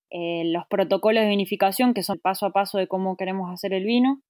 eh, 0.09 0.43
los 0.45 0.67
protocolos 0.67 1.23
de 1.23 1.29
vinificación 1.29 1.93
que 1.93 2.03
son 2.03 2.19
paso 2.19 2.45
a 2.45 2.51
paso 2.51 2.77
de 2.77 2.87
cómo 2.87 3.17
queremos 3.17 3.51
hacer 3.51 3.73
el 3.73 3.85
vino. 3.85 4.21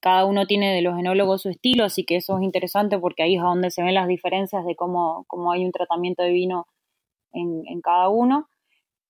Cada 0.00 0.24
uno 0.24 0.46
tiene 0.46 0.74
de 0.74 0.82
los 0.82 0.98
enólogos 0.98 1.42
su 1.42 1.50
estilo, 1.50 1.84
así 1.84 2.04
que 2.04 2.16
eso 2.16 2.36
es 2.38 2.42
interesante 2.42 2.98
porque 2.98 3.22
ahí 3.22 3.36
es 3.36 3.42
donde 3.42 3.70
se 3.70 3.82
ven 3.82 3.94
las 3.94 4.08
diferencias 4.08 4.64
de 4.64 4.74
cómo, 4.74 5.24
cómo 5.28 5.52
hay 5.52 5.64
un 5.64 5.72
tratamiento 5.72 6.22
de 6.22 6.30
vino 6.30 6.66
en, 7.32 7.62
en 7.66 7.80
cada 7.80 8.08
uno 8.08 8.48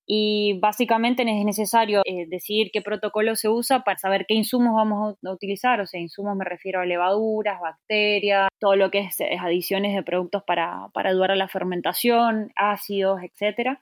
y 0.07 0.59
básicamente 0.59 1.23
es 1.23 1.45
necesario 1.45 2.03
eh, 2.05 2.27
decidir 2.29 2.71
qué 2.73 2.83
protocolo 2.83 3.37
se 3.37 3.49
usa 3.49 3.81
para 3.85 3.99
saber 3.99 4.27
qué 4.27 4.35
insumos 4.35 4.75
vamos 4.75 5.17
a 5.25 5.31
utilizar, 5.31 5.81
o 5.81 5.87
sea, 5.87 6.01
insumos 6.01 6.37
me 6.37 6.45
refiero 6.45 6.81
a 6.81 6.87
levaduras, 6.87 7.61
bacterias, 7.61 8.49
todo 8.59 8.77
lo 8.77 8.91
que 8.91 9.01
es, 9.01 9.19
adiciones 9.41 9.95
de 9.95 10.03
productos 10.03 10.43
para, 10.45 10.89
para, 10.93 11.11
ayudar 11.11 11.31
a 11.31 11.37
la 11.37 11.49
fermentación, 11.49 12.53
ácidos, 12.57 13.21
etc. 13.23 13.79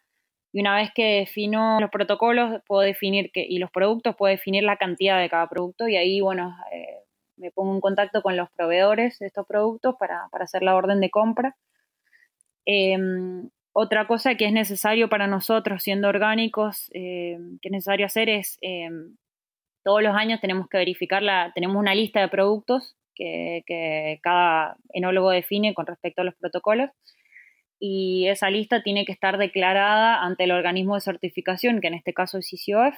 Y 0.53 0.61
una 0.61 0.77
vez 0.77 0.91
que 0.95 1.21
defino 1.21 1.79
los 1.81 1.91
protocolos 1.91 2.61
puedo 2.67 2.83
definir 2.83 3.31
que, 3.33 3.45
y 3.49 3.59
los 3.59 3.71
productos, 3.71 4.17
puedo 4.17 4.31
definir 4.31 4.65
la 4.65 4.77
cantidad 4.77 5.21
de 5.21 5.29
cada 5.29 5.49
producto 5.49 5.89
y 5.89 5.97
ahí, 5.97 6.21
bueno, 6.21 6.57
eh, 6.73 7.05
me 7.37 7.51
pongo 7.51 7.75
en 7.75 7.81
contacto 7.81 8.23
con 8.23 8.37
los 8.37 8.51
proveedores 8.51 9.19
de 9.19 9.27
estos 9.27 9.47
productos 9.47 9.95
para, 9.99 10.29
para 10.31 10.45
hacer 10.45 10.63
la 10.63 10.75
orden 10.75 11.01
de 11.01 11.11
compra. 11.11 11.57
Em, 12.67 13.49
otra 13.73 14.07
cosa 14.07 14.35
que 14.35 14.47
es 14.47 14.53
necesario 14.53 15.09
para 15.09 15.27
nosotros, 15.27 15.83
siendo 15.83 16.09
orgánicos, 16.09 16.91
eh, 16.93 17.39
que 17.63 17.69
es 17.69 17.73
necesario 17.73 18.07
hacer 18.07 18.29
es, 18.29 18.59
eh, 18.63 18.89
todos 19.85 20.03
los 20.03 20.15
años 20.15 20.41
tenemos 20.41 20.69
que 20.69 20.79
verificar, 20.79 21.23
la, 21.23 21.53
tenemos 21.55 21.77
una 21.77 21.95
lista 21.95 22.21
de 22.21 22.29
productos 22.29 22.97
que, 23.15 24.19
cada 24.23 24.77
enólogo 24.93 25.31
define 25.31 25.75
con 25.75 25.87
respecto 25.87 26.23
a 26.23 26.25
los 26.25 26.35
protocolos 26.37 26.91
y 27.81 28.29
esa 28.29 28.51
lista 28.51 28.83
tiene 28.83 29.07
que 29.07 29.13
estar 29.13 29.39
declarada 29.39 30.23
ante 30.23 30.45
el 30.45 30.53
organismo 30.53 30.95
de 30.95 31.01
certificación, 31.01 31.81
que 31.81 31.89
en 31.89 31.95
este 31.95 32.13
caso 32.13 32.39
es 32.39 32.53
ICOF. 32.53 32.95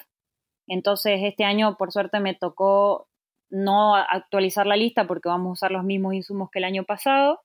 Entonces, 0.67 1.21
este 1.23 1.45
año, 1.45 1.77
por 1.79 1.93
suerte, 1.93 2.19
me 2.19 2.35
tocó 2.35 3.09
no 3.49 3.95
actualizar 3.95 4.67
la 4.67 4.77
lista 4.77 5.07
porque 5.07 5.29
vamos 5.29 5.49
a 5.49 5.53
usar 5.53 5.71
los 5.71 5.85
mismos 5.85 6.15
insumos 6.15 6.51
que 6.51 6.59
el 6.59 6.65
año 6.65 6.85
pasado. 6.85 7.41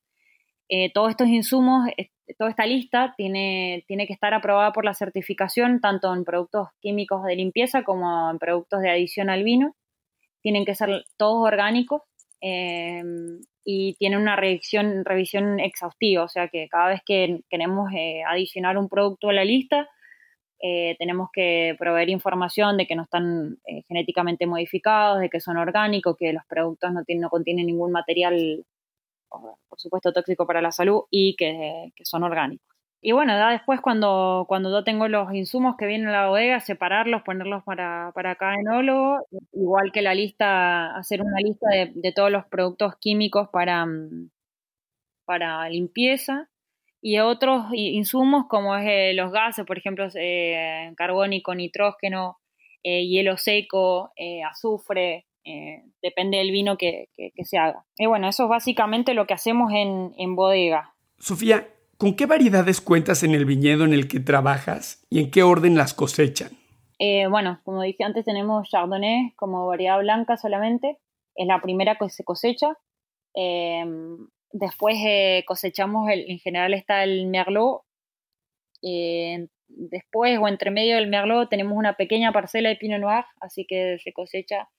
Eh, 0.68 0.92
todos 0.92 1.12
estos 1.12 1.28
insumos 1.28 1.88
toda 2.38 2.50
esta 2.50 2.66
lista 2.66 3.14
tiene, 3.16 3.86
tiene 3.88 4.08
que 4.08 4.14
estar 4.14 4.34
aprobada 4.34 4.74
por 4.74 4.84
la 4.84 4.94
certificación 4.94 5.80
tanto 5.80 6.14
en 6.14 6.26
productos 6.26 6.70
químicos 6.82 7.24
de 7.24 7.36
limpieza 7.36 7.84
como 7.84 8.30
en 8.30 8.40
productos 8.40 8.82
de 8.82 8.90
adición 8.90 9.30
al 9.30 9.44
vino. 9.44 9.76
Tienen 10.42 10.66
que 10.66 10.76
ser 10.76 11.06
todos 11.18 11.46
orgánicos 11.46 12.02
em, 12.42 13.42
y 13.70 13.96
tienen 13.96 14.22
una 14.22 14.38
revisión, 14.38 15.04
revisión 15.04 15.60
exhaustiva, 15.60 16.24
o 16.24 16.30
sea 16.30 16.48
que 16.48 16.70
cada 16.70 16.88
vez 16.88 17.02
que 17.06 17.42
queremos 17.50 17.92
eh, 17.94 18.24
adicionar 18.26 18.78
un 18.78 18.88
producto 18.88 19.28
a 19.28 19.34
la 19.34 19.44
lista, 19.44 19.90
eh, 20.64 20.96
tenemos 20.98 21.28
que 21.34 21.76
proveer 21.78 22.08
información 22.08 22.78
de 22.78 22.88
que 22.88 22.96
no 22.96 23.04
están 23.04 23.58
eh, 23.68 23.84
genéticamente 23.90 24.48
modificados, 24.48 25.20
de 25.20 25.30
que 25.30 25.42
son 25.42 25.58
orgánicos, 25.58 26.16
que 26.18 26.32
los 26.32 26.46
productos 26.46 26.94
no, 26.94 27.04
tienen, 27.04 27.24
no 27.24 27.30
contienen 27.30 27.66
ningún 27.66 27.92
material 27.92 28.66
por 29.30 29.80
supuesto 29.80 30.14
tóxico 30.14 30.48
para 30.48 30.62
la 30.62 30.72
salud 30.72 31.02
y 31.12 31.36
que, 31.36 31.92
son 32.04 32.24
orgánicos. 32.24 32.77
Y 33.02 33.12
bueno, 33.12 33.34
ya 33.34 33.52
después 33.52 33.80
cuando, 33.80 34.46
cuando 34.48 34.72
yo 34.72 34.84
tengo 34.84 35.08
los 35.08 35.34
insumos 35.34 35.76
que 35.78 35.86
vienen 35.86 36.08
a 36.08 36.12
la 36.12 36.30
bodega, 36.30 36.60
separarlos, 36.60 37.22
ponerlos 37.22 37.64
para, 37.64 38.12
para 38.16 38.36
cada 38.36 38.56
enólogo, 38.56 39.28
igual 39.54 39.92
que 39.92 40.02
la 40.02 40.16
lista, 40.16 40.96
hacer 40.96 41.22
una 41.22 41.40
lista 41.40 41.68
de, 41.70 42.12
todos 42.14 42.32
los 42.32 42.46
productos 42.46 42.96
químicos 43.00 43.50
para, 43.50 43.86
mm, 43.86 44.30
para 45.26 45.70
limpieza 45.70 46.50
y 47.02 47.20
otros 47.20 47.68
insumos 47.74 48.48
como 48.50 48.76
es 48.76 48.86
eh, 48.88 49.14
los 49.14 49.32
gases, 49.32 49.66
por 49.66 49.78
ejemplo, 49.78 50.08
eh, 50.16 50.92
carbónico, 50.98 51.54
nitrógeno, 51.54 52.40
eh, 52.84 53.06
hielo 53.06 53.38
seco, 53.38 54.12
azufre, 54.50 55.28
eh, 55.50 55.82
depende 56.02 56.40
del 56.40 56.52
vino 56.52 56.78
que, 56.78 57.08
se 57.46 57.58
haga. 57.58 57.86
Y 57.98 58.06
bueno, 58.06 58.28
eso 58.28 58.44
es 58.44 58.50
básicamente 58.50 59.14
lo 59.14 59.26
que 59.28 59.34
hacemos 59.34 59.72
en, 59.74 60.36
bodega. 60.36 60.94
Sofía, 61.20 61.66
¿con 61.98 62.16
qué 62.16 62.26
variedades 62.26 62.82
cuentas 62.82 63.24
en 63.24 63.34
el 63.34 63.46
viñedo 63.46 63.86
en 63.86 63.94
el 63.94 64.08
que 64.08 64.20
trabajas 64.20 65.06
y 65.10 65.20
en 65.20 65.32
qué 65.32 65.44
orden 65.44 65.76
las 65.76 65.94
cosechan? 65.94 66.52
Eh, 67.00 67.28
bueno, 67.28 67.60
como 67.64 67.82
dije 67.82 68.04
antes, 68.04 68.26
tenemos 68.26 68.70
Chardonnay 68.70 69.34
como 69.36 69.68
variedad 69.68 70.00
blanca 70.00 70.38
solamente. 70.38 70.98
Es 71.36 71.48
la 71.48 71.62
primera 71.62 71.96
que 71.96 72.10
se 72.10 72.24
cosecha. 72.24 72.78
Em, 73.34 74.28
después 74.52 74.96
eh, 75.06 75.44
cosechamos, 75.48 76.10
el, 76.10 76.30
en 76.30 76.40
general 76.40 76.74
está 76.74 77.04
el 77.04 77.28
Merlot. 77.28 77.82
después 79.68 80.40
o 80.40 80.48
entre 80.48 80.72
medio 80.72 80.96
del 80.96 81.08
Merlot 81.08 81.50
tenemos 81.50 81.78
una 81.78 81.98
pequeña 81.98 82.32
parcela 82.32 82.70
de 82.70 82.78
Pinot 82.78 83.00
Noir, 83.00 83.26
así 83.42 83.66
que 83.68 83.98
se 84.04 84.14
cosecha 84.14 84.70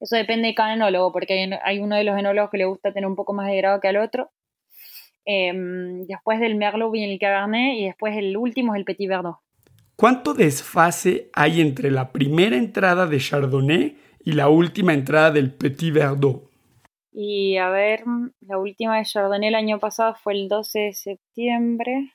eso 0.00 0.16
depende 0.16 0.48
de 0.48 0.54
cada 0.54 0.74
enólogo, 0.74 1.12
porque 1.12 1.50
hay, 1.62 1.80
uno 1.80 1.96
de 1.96 2.04
los 2.04 2.18
enólogos 2.18 2.50
que 2.50 2.58
le 2.58 2.66
gusta 2.66 2.92
tener 2.92 3.08
un 3.08 3.16
poco 3.16 3.32
más 3.32 3.48
de 3.48 3.56
grado 3.56 3.80
que 3.80 3.88
al 3.88 3.96
otro. 3.96 4.30
Em, 5.30 6.06
después 6.06 6.40
del 6.40 6.54
Merlot 6.54 6.90
viene 6.90 7.12
el 7.12 7.18
Cabernet 7.18 7.76
y 7.76 7.84
después 7.84 8.16
el 8.16 8.36
último 8.36 8.74
es 8.74 8.78
el 8.78 8.84
Petit 8.86 9.08
Verdot. 9.08 9.36
¿Cuánto 9.94 10.32
desfase 10.32 11.28
hay 11.34 11.60
entre 11.60 11.90
la 11.90 12.12
primera 12.12 12.56
entrada 12.56 13.06
de 13.06 13.18
Chardonnay 13.18 13.98
y 14.24 14.32
la 14.32 14.48
última 14.48 14.94
entrada 14.94 15.30
del 15.30 15.52
Petit 15.52 15.92
Verdot? 15.92 16.48
Y 17.12 17.56
a 17.56 17.68
ver, 17.68 18.04
la 18.40 18.58
última 18.58 18.96
de 18.96 19.04
Chardonnay 19.04 19.48
el 19.48 19.54
año 19.54 19.78
pasado 19.78 20.14
fue 20.14 20.32
el 20.34 20.48
12 20.48 20.78
de 20.78 20.92
septiembre, 20.94 22.14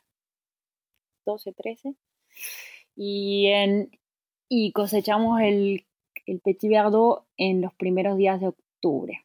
12-13, 1.26 1.95
y, 2.95 3.47
en, 3.47 3.91
y 4.49 4.71
cosechamos 4.71 5.41
el 5.41 5.86
el 6.26 6.39
Petit 6.39 6.69
Verdot 6.69 7.26
en 7.38 7.62
los 7.62 7.73
primeros 7.73 8.17
días 8.17 8.39
de 8.39 8.47
octubre. 8.47 9.23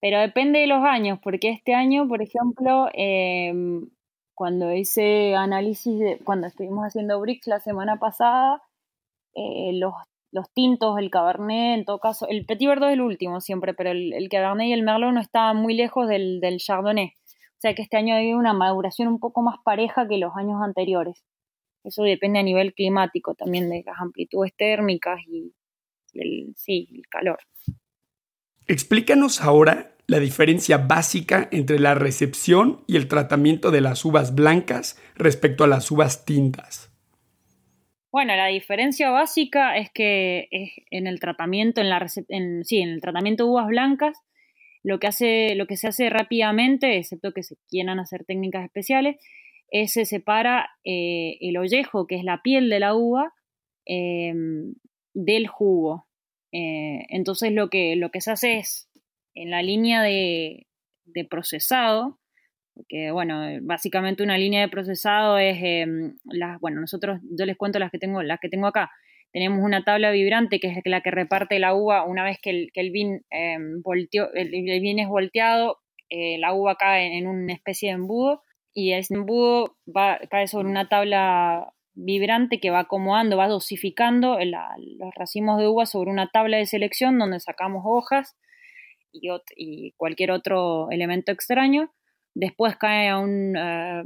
Pero 0.00 0.20
depende 0.20 0.60
de 0.60 0.66
los 0.68 0.84
años, 0.84 1.18
porque 1.22 1.50
este 1.50 1.74
año, 1.74 2.06
por 2.08 2.22
ejemplo, 2.22 2.88
em, 2.94 3.88
cuando 4.34 4.72
hice 4.72 5.34
análisis, 5.34 5.98
de, 5.98 6.18
cuando 6.24 6.46
estuvimos 6.46 6.84
haciendo 6.84 7.20
BRICS 7.20 7.48
la 7.48 7.60
semana 7.60 7.98
pasada, 7.98 8.62
eh, 9.34 9.72
los, 9.74 9.94
tintos, 10.54 10.98
el 10.98 11.10
Cabernet, 11.10 11.78
en 11.78 11.84
todo 11.84 11.98
caso, 11.98 12.28
el 12.28 12.46
Petit 12.46 12.68
Verdot 12.68 12.88
es 12.90 12.94
el 12.94 13.00
último 13.00 13.40
siempre, 13.40 13.74
pero 13.74 13.90
el, 13.90 14.28
Cabernet 14.30 14.68
y 14.68 14.72
el 14.72 14.82
Merlot 14.84 15.12
no 15.12 15.20
estaban 15.20 15.56
muy 15.56 15.74
lejos 15.74 16.08
del, 16.08 16.40
del 16.40 16.58
Chardonnay. 16.58 17.14
O 17.58 17.60
sea 17.60 17.74
que 17.74 17.82
este 17.82 17.96
año 17.96 18.14
hay 18.14 18.34
una 18.34 18.52
maduración 18.52 19.08
un 19.08 19.18
poco 19.18 19.42
más 19.42 19.56
pareja 19.64 20.06
que 20.06 20.18
los 20.18 20.32
años 20.36 20.62
anteriores. 20.62 21.24
Eso 21.82 22.04
depende 22.04 22.38
a 22.38 22.42
nivel 22.44 22.74
climático 22.74 23.34
también 23.34 23.68
de 23.70 23.82
las 23.84 23.98
amplitudes 24.00 24.54
térmicas 24.56 25.20
y, 25.26 25.54
el, 26.12 26.54
sí, 26.56 26.88
el 26.92 27.02
calor. 27.08 27.38
Explícanos 28.68 29.40
ahora 29.40 29.96
la 30.06 30.18
diferencia 30.18 30.76
básica 30.76 31.48
entre 31.52 31.78
la 31.78 31.94
recepción 31.94 32.84
y 32.86 32.96
el 32.96 33.08
tratamiento 33.08 33.70
de 33.70 33.80
las 33.80 34.04
uvas 34.04 34.34
blancas 34.34 35.00
respecto 35.16 35.64
a 35.64 35.66
las 35.66 35.90
uvas 35.90 36.26
tintas. 36.26 36.92
Bueno, 38.10 38.36
la 38.36 38.46
diferencia 38.46 39.10
básica 39.10 39.76
es 39.76 39.90
que 39.90 40.48
en 40.90 41.06
el 41.06 41.18
tratamiento, 41.18 41.80
en 41.80 41.88
la 41.88 42.06
en, 42.28 42.64
sí, 42.64 42.78
en 42.80 42.90
el 42.90 43.00
tratamiento 43.00 43.44
de 43.44 43.50
uvas 43.50 43.68
blancas, 43.68 44.18
lo 44.82 44.98
que, 44.98 45.06
hace, 45.06 45.54
lo 45.54 45.66
que 45.66 45.76
se 45.76 45.88
hace 45.88 46.10
rápidamente, 46.10 46.98
excepto 46.98 47.32
que 47.32 47.42
se 47.42 47.56
quieran 47.68 48.00
hacer 48.00 48.24
técnicas 48.24 48.64
especiales, 48.64 49.16
se 49.86 50.04
separa 50.04 50.70
eh, 50.84 51.36
el 51.40 51.56
ollejo, 51.56 52.06
que 52.06 52.16
es 52.16 52.24
la 52.24 52.42
piel 52.42 52.70
de 52.70 52.80
la 52.80 52.94
uva, 52.94 53.32
em, 53.84 54.74
del 55.14 55.46
jugo. 55.46 56.07
Eh, 56.52 57.06
entonces 57.10 57.52
lo 57.52 57.68
que, 57.68 57.96
lo 57.96 58.10
que 58.10 58.20
se 58.20 58.30
hace 58.30 58.58
es, 58.58 58.88
en 59.34 59.50
la 59.50 59.62
línea 59.62 60.02
de, 60.02 60.66
procesado, 61.30 62.18
Porque, 62.74 63.10
bueno, 63.10 63.42
básicamente 63.62 64.22
una 64.22 64.38
línea 64.38 64.60
de 64.60 64.68
procesado 64.68 65.38
es, 65.38 65.58
em, 65.60 66.16
las, 66.24 66.60
bueno, 66.60 66.80
nosotros, 66.80 67.20
yo 67.36 67.44
les 67.44 67.56
cuento 67.56 67.78
las 67.78 67.90
que 67.90 67.98
tengo, 67.98 68.22
las 68.22 68.38
que 68.40 68.48
tengo 68.48 68.68
acá. 68.68 68.90
Tenemos 69.32 69.64
una 69.64 69.82
tabla 69.84 70.10
vibrante 70.12 70.60
que 70.60 70.68
es 70.68 70.76
la 70.84 71.00
que 71.02 71.10
reparte 71.10 71.58
la 71.58 71.74
uva 71.74 72.04
una 72.04 72.24
vez 72.24 72.38
que 72.40 72.50
el, 72.50 72.70
que 72.72 72.80
el, 72.80 72.90
vin, 72.92 73.24
em, 73.30 73.82
el, 74.34 74.98
es 75.00 75.08
volteado, 75.08 75.78
eh, 76.08 76.38
la 76.38 76.54
uva 76.54 76.76
cae 76.76 77.18
en 77.18 77.26
una 77.26 77.52
especie 77.52 77.90
de 77.90 77.96
embudo 77.96 78.42
y 78.72 78.92
ese 78.92 79.14
embudo 79.14 79.76
va, 79.86 80.20
cae 80.30 80.46
sobre 80.46 80.68
una 80.68 80.88
tabla 80.88 81.74
vibrante 81.98 82.60
que 82.60 82.70
va 82.70 82.80
acomodando, 82.80 83.36
va 83.36 83.48
dosificando 83.48 84.38
los 84.38 85.14
racimos 85.14 85.58
de 85.58 85.66
uva 85.66 85.84
sobre 85.86 86.10
una 86.10 86.28
tabla 86.28 86.56
de 86.56 86.66
selección 86.66 87.18
donde 87.18 87.40
sacamos 87.40 87.82
hojas 87.84 88.36
y, 89.12 89.92
cualquier 89.96 90.30
otro 90.30 90.90
elemento 90.90 91.32
extraño. 91.32 91.92
Después 92.34 92.76
cae 92.76 93.08
a, 93.08 93.18
un, 93.18 93.56
eh, 93.56 94.04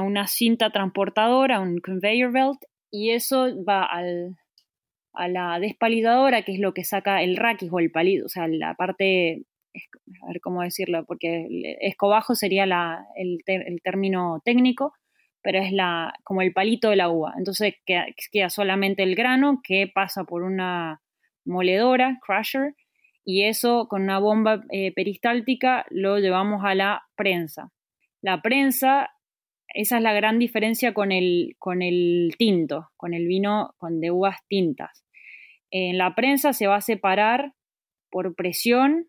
una 0.00 0.26
cinta 0.26 0.70
transportadora, 0.70 1.56
a 1.56 1.60
un 1.60 1.78
conveyor 1.78 2.32
belt, 2.32 2.60
y 2.90 3.10
eso 3.10 3.48
va 3.64 3.84
al, 3.84 4.36
a 5.12 5.28
la 5.28 5.58
despalidadora, 5.60 6.42
que 6.42 6.52
es 6.52 6.60
lo 6.60 6.72
que 6.72 6.84
saca 6.84 7.22
el 7.22 7.36
raquis 7.36 7.70
o 7.72 7.78
el 7.78 7.90
palido, 7.90 8.26
o 8.26 8.28
sea, 8.28 8.48
la 8.48 8.74
parte, 8.74 9.42
a 10.22 10.28
ver 10.28 10.40
cómo 10.40 10.62
decirlo, 10.62 11.04
porque 11.04 11.46
escobajo 11.80 12.34
sería 12.34 12.64
el, 13.16 13.38
término 13.82 14.40
técnico, 14.44 14.94
pero 15.44 15.58
es 15.58 15.72
la, 15.72 16.14
como 16.24 16.40
el 16.40 16.54
palito 16.54 16.88
de 16.88 16.96
la 16.96 17.10
uva. 17.10 17.34
Entonces 17.36 17.74
queda, 17.84 18.48
solamente 18.48 19.02
el 19.02 19.14
grano 19.14 19.60
que 19.62 19.86
pasa 19.86 20.24
por 20.24 20.42
una 20.42 21.02
moledora, 21.44 22.18
crusher, 22.26 22.74
y 23.26 23.44
eso 23.44 23.86
con 23.86 24.02
una 24.02 24.18
bomba 24.18 24.64
eh, 24.70 24.92
peristáltica 24.94 25.84
lo 25.90 26.18
llevamos 26.18 26.64
a 26.64 26.74
la 26.74 27.02
prensa. 27.14 27.70
La 28.22 28.40
prensa, 28.40 29.10
esa 29.68 29.98
es 29.98 30.02
la 30.02 30.14
gran 30.14 30.38
diferencia 30.38 30.94
con 30.94 31.12
el, 31.12 31.56
con 31.58 31.82
el 31.82 32.34
tinto, 32.38 32.88
con 32.96 33.12
el 33.12 33.26
vino 33.26 33.74
con 33.76 34.00
de 34.00 34.10
uvas 34.10 34.38
tintas. 34.48 35.04
En 35.70 35.98
la 35.98 36.14
prensa 36.14 36.54
se 36.54 36.66
va 36.66 36.76
a 36.76 36.80
separar 36.80 37.52
por 38.10 38.34
presión, 38.34 39.08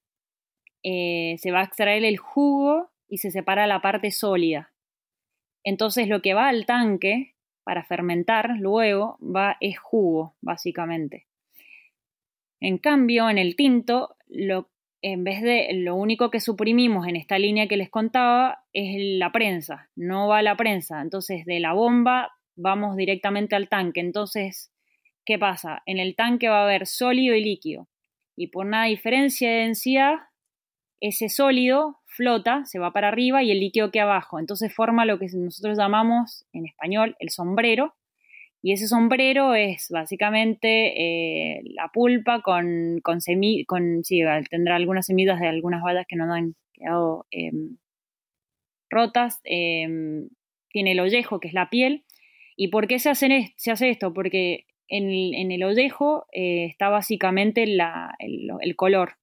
eh, 0.83 1.35
se 1.37 1.51
va 1.51 1.61
a 1.61 1.65
extraer 1.65 2.03
el 2.03 2.17
jugo 2.17 2.91
y 3.07 3.19
se 3.19 3.31
separa 3.31 3.67
la 3.67 3.81
parte 3.81 4.11
sólida. 4.11 4.74
Entonces 5.65 6.07
lo 6.07 6.21
que 6.21 6.33
va 6.33 6.47
al 6.47 6.65
tanque 6.65 7.33
para 7.65 7.83
fermentar 7.83 8.51
luego 8.59 9.17
va 9.19 9.57
es 9.59 9.77
jugo, 9.77 10.35
básicamente. 10.39 11.25
En 12.61 12.77
cambio, 12.77 13.29
en 13.29 13.37
el 13.37 13.55
tinto, 13.55 14.15
en 15.01 15.23
vez 15.23 15.41
de 15.41 15.69
lo 15.73 15.95
único 15.95 16.29
que 16.29 16.39
suprimimos 16.39 17.07
en 17.07 17.15
esta 17.15 17.37
línea 17.39 17.67
que 17.67 17.77
les 17.77 17.89
contaba 17.89 18.63
es 18.71 19.19
la 19.19 19.31
prensa, 19.31 19.89
no 19.95 20.27
va 20.27 20.41
la 20.41 20.55
prensa. 20.55 21.01
Entonces, 21.01 21.45
de 21.45 21.59
la 21.59 21.73
bomba 21.73 22.31
vamos 22.55 22.95
directamente 22.95 23.55
al 23.55 23.67
tanque. 23.67 23.99
Entonces, 23.99 24.71
¿qué 25.25 25.39
pasa? 25.39 25.81
En 25.87 25.97
el 25.97 26.15
tanque 26.15 26.47
va 26.47 26.61
a 26.61 26.63
haber 26.63 26.85
sólido 26.85 27.35
y 27.35 27.43
líquido. 27.43 27.87
Y 28.35 28.47
por 28.47 28.67
una 28.67 28.85
diferencia 28.85 29.49
de 29.49 29.57
densidad, 29.61 30.15
ese 30.99 31.29
sólido 31.29 31.99
flota, 32.15 32.65
se 32.65 32.79
va 32.79 32.91
para 32.91 33.09
arriba 33.09 33.43
y 33.43 33.51
el 33.51 33.59
líquido 33.59 33.91
que 33.91 33.99
abajo. 33.99 34.39
Entonces 34.39 34.73
forma 34.73 35.05
lo 35.05 35.19
que 35.19 35.27
nosotros 35.33 35.77
llamamos 35.77 36.45
en 36.53 36.65
español 36.65 37.15
el 37.19 37.29
sombrero, 37.29 37.93
y 38.65 38.71
ese 38.71 38.87
sombrero 38.87 39.53
es 39.53 39.89
básicamente 39.91 41.57
eh, 41.57 41.61
la 41.75 41.89
pulpa 41.93 42.41
con, 42.41 42.99
con, 43.03 43.19
con 43.67 44.03
sí, 44.03 44.21
tendrá 44.49 44.75
algunas 44.75 45.05
semillas 45.05 45.39
de 45.39 45.47
algunas 45.47 45.83
bayas 45.83 46.07
que 46.07 46.15
no 46.15 46.33
han 46.33 46.55
quedado 46.73 47.27
em, 47.29 47.77
rotas. 48.89 49.39
Em, 49.43 50.29
tiene 50.69 50.93
el 50.93 50.99
ollejo, 50.99 51.39
que 51.39 51.49
es 51.49 51.53
la 51.53 51.69
piel. 51.69 52.05
¿Y 52.55 52.69
por 52.69 52.87
qué 52.87 52.97
se, 52.97 53.11
hace, 53.11 53.53
se 53.55 53.69
hace 53.69 53.91
esto? 53.91 54.13
Porque 54.13 54.65
en 54.87 55.11
el, 55.11 55.35
en 55.35 55.63
ollejo 55.63 56.25
eh, 56.31 56.65
está 56.65 56.89
básicamente 56.89 57.63
el, 57.63 58.75
color, 58.75 59.17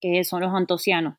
que 0.00 0.24
son 0.24 0.40
los 0.40 0.52
antocianos. 0.52 1.18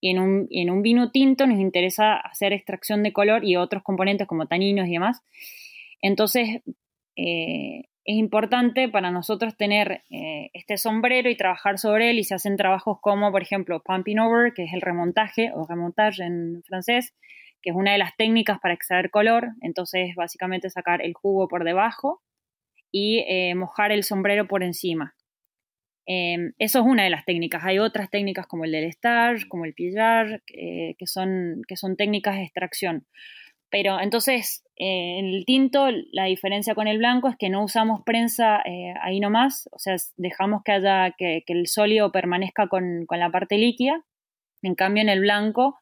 Y 0.00 0.10
en 0.10 0.18
un, 0.18 0.46
en 0.50 0.70
un 0.70 0.82
vino 0.82 1.10
tinto 1.10 1.46
nos 1.46 1.58
interesa 1.58 2.16
hacer 2.16 2.52
extracción 2.52 3.02
de 3.02 3.12
color 3.12 3.44
y 3.44 3.56
otros 3.56 3.82
componentes 3.82 4.26
como 4.26 4.46
taninos 4.46 4.88
y 4.88 4.92
demás. 4.92 5.22
Entonces, 6.00 6.62
eh, 7.16 7.84
es 8.06 8.16
importante 8.16 8.88
para 8.88 9.10
nosotros 9.10 9.56
tener 9.56 10.02
eh, 10.10 10.50
este 10.52 10.76
sombrero 10.76 11.28
y 11.28 11.36
trabajar 11.36 11.78
sobre 11.78 12.10
él 12.10 12.20
y 12.20 12.24
se 12.24 12.36
hacen 12.36 12.56
trabajos 12.56 12.98
como, 13.00 13.32
por 13.32 13.42
ejemplo, 13.42 13.82
pumping 13.82 14.20
over, 14.20 14.54
que 14.54 14.62
es 14.62 14.72
el 14.72 14.80
remontaje 14.80 15.50
o 15.52 15.66
remontage 15.66 16.22
en 16.22 16.62
francés, 16.62 17.16
que 17.62 17.70
es 17.70 17.76
una 17.76 17.92
de 17.92 17.98
las 17.98 18.16
técnicas 18.16 18.60
para 18.60 18.74
extraer 18.74 19.10
color. 19.10 19.48
Entonces, 19.60 20.14
básicamente 20.14 20.70
sacar 20.70 21.02
el 21.02 21.14
jugo 21.14 21.48
por 21.48 21.64
debajo 21.64 22.22
y 22.92 23.24
eh, 23.26 23.56
mojar 23.56 23.90
el 23.90 24.04
sombrero 24.04 24.46
por 24.46 24.62
encima. 24.62 25.15
Em, 26.06 26.52
eso 26.58 26.80
es 26.80 26.86
una 26.86 27.04
de 27.04 27.10
las 27.10 27.24
técnicas. 27.24 27.64
Hay 27.64 27.78
otras 27.78 28.10
técnicas 28.10 28.46
como 28.46 28.64
el 28.64 28.72
del 28.72 28.84
star, 28.84 29.48
como 29.48 29.64
el 29.64 29.74
pillar, 29.74 30.42
que, 30.46 30.94
son, 31.04 31.62
que 31.66 31.76
son 31.76 31.96
técnicas 31.96 32.36
de 32.36 32.44
extracción. 32.44 33.06
Pero 33.70 34.00
entonces, 34.00 34.64
eh, 34.76 35.18
en 35.18 35.26
el 35.26 35.44
tinto, 35.44 35.88
la 36.12 36.24
diferencia 36.26 36.74
con 36.74 36.86
el 36.86 36.98
blanco 36.98 37.28
es 37.28 37.36
que 37.36 37.50
no 37.50 37.64
usamos 37.64 38.02
prensa 38.04 38.62
eh, 38.64 38.94
ahí 39.02 39.20
nomás, 39.20 39.68
o 39.72 39.78
sea, 39.78 39.96
dejamos 40.16 40.62
que 40.62 40.72
haya, 40.72 41.12
que, 41.18 41.42
el 41.46 41.66
sólido 41.66 42.12
permanezca 42.12 42.68
con, 42.68 43.06
la 43.10 43.30
parte 43.30 43.58
líquida. 43.58 44.04
En 44.62 44.74
cambio, 44.74 45.02
en 45.02 45.08
el 45.08 45.20
blanco 45.20 45.78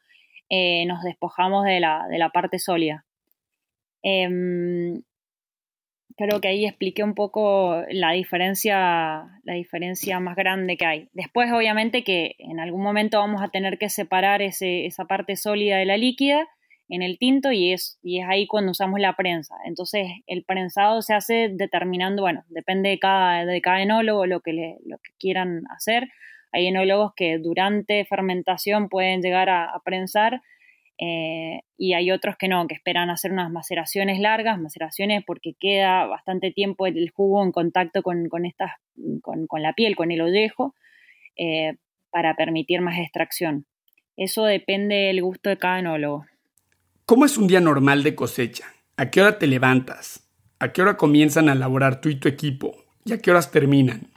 eh, 0.49 0.87
nos 0.87 1.03
despojamos 1.03 1.65
de 1.65 1.81
la, 1.81 2.07
de 2.09 2.19
la 2.19 2.31
parte 2.31 2.59
sólida. 2.59 3.05
Em, 4.03 5.03
creo 6.17 6.41
que 6.41 6.49
ahí 6.49 6.67
expliqué 6.67 7.03
un 7.03 7.15
poco 7.15 7.83
la 7.91 8.13
diferencia, 8.13 9.41
la 9.43 9.55
diferencia 9.55 10.21
más 10.21 10.37
grande 10.37 10.77
que 10.77 10.87
hay. 10.87 11.09
Después, 11.13 11.51
obviamente, 11.53 12.05
que 12.05 12.37
en 12.39 12.61
algún 12.61 12.83
momento 12.83 13.19
vamos 13.19 13.43
a 13.43 13.49
tener 13.49 13.79
que 13.79 13.89
separar 13.89 14.43
ese, 14.43 14.87
esa 14.87 15.07
parte 15.07 15.37
sólida 15.37 15.77
de 15.77 15.87
la 15.87 15.97
líquida 15.97 16.47
en 16.89 17.03
el 17.03 17.19
tinto 17.19 17.51
y 17.51 17.73
es, 17.73 17.99
y 18.03 18.21
es 18.21 18.27
ahí 18.29 18.47
cuando 18.47 18.73
usamos 18.73 19.01
la 19.01 19.15
prensa. 19.15 19.57
Entonces, 19.65 20.07
el 20.27 20.45
prensado 20.45 21.03
se 21.03 21.15
hace 21.15 21.51
determinando, 21.53 22.23
bueno, 22.23 22.45
depende 22.49 22.91
de 22.91 22.99
cada, 22.99 23.45
de 23.45 23.61
cada 23.61 23.83
enólogo 23.83 24.27
lo 24.27 24.41
que, 24.41 24.53
le, 24.53 24.77
lo 24.85 24.99
que 24.99 25.13
quieran 25.19 25.63
hacer. 25.71 26.09
Hay 26.53 26.67
enólogos 26.67 27.13
que 27.17 27.39
durante 27.39 28.05
fermentación 28.05 28.89
pueden 28.89 29.23
llegar 29.23 29.49
a, 29.49 29.73
prensar 29.85 30.41
eh, 30.99 31.61
y 31.77 31.95
hay 31.95 32.11
otros 32.13 32.37
que 32.37 32.49
no, 32.49 32.67
que 32.67 32.75
esperan 32.75 33.11
hacer 33.11 33.33
unas 33.33 33.51
maceraciones 33.51 34.21
largas, 34.21 34.61
maceraciones 34.61 35.25
porque 35.27 35.55
queda 35.59 36.07
bastante 36.07 36.53
tiempo 36.53 36.87
el 36.87 37.11
jugo 37.11 37.43
en 37.43 37.53
contacto 37.53 38.03
con, 38.03 38.29
con, 38.29 38.47
estas, 38.47 38.73
con, 39.23 39.47
con 39.47 39.63
la 39.63 39.73
piel, 39.73 39.97
con 39.97 40.13
el 40.13 40.21
ollejo, 40.21 40.75
eh, 41.37 41.75
para 42.11 42.37
permitir 42.37 42.81
más 42.81 42.99
extracción. 42.99 43.67
Eso 44.17 44.45
depende 44.45 44.95
del 44.95 45.23
gusto 45.23 45.51
de 45.51 45.59
cada 45.59 45.81
enólogo. 45.81 46.27
¿Cómo 47.07 47.25
es 47.25 47.37
un 47.37 47.49
día 47.49 47.61
normal 47.61 48.05
de 48.05 48.15
cosecha? 48.15 48.67
¿A 48.97 49.11
qué 49.11 49.21
hora 49.21 49.39
te 49.39 49.49
levantas? 49.49 50.29
¿A 50.61 50.73
qué 50.73 50.81
hora 50.81 50.97
comienzan 50.97 51.49
a 51.49 51.53
elaborar 51.53 52.01
tú 52.01 52.09
y 52.09 52.15
tu 52.15 52.29
equipo? 52.29 52.77
¿Y 53.05 53.13
a 53.13 53.19
qué 53.19 53.33
horas 53.33 53.51
terminan? 53.51 54.14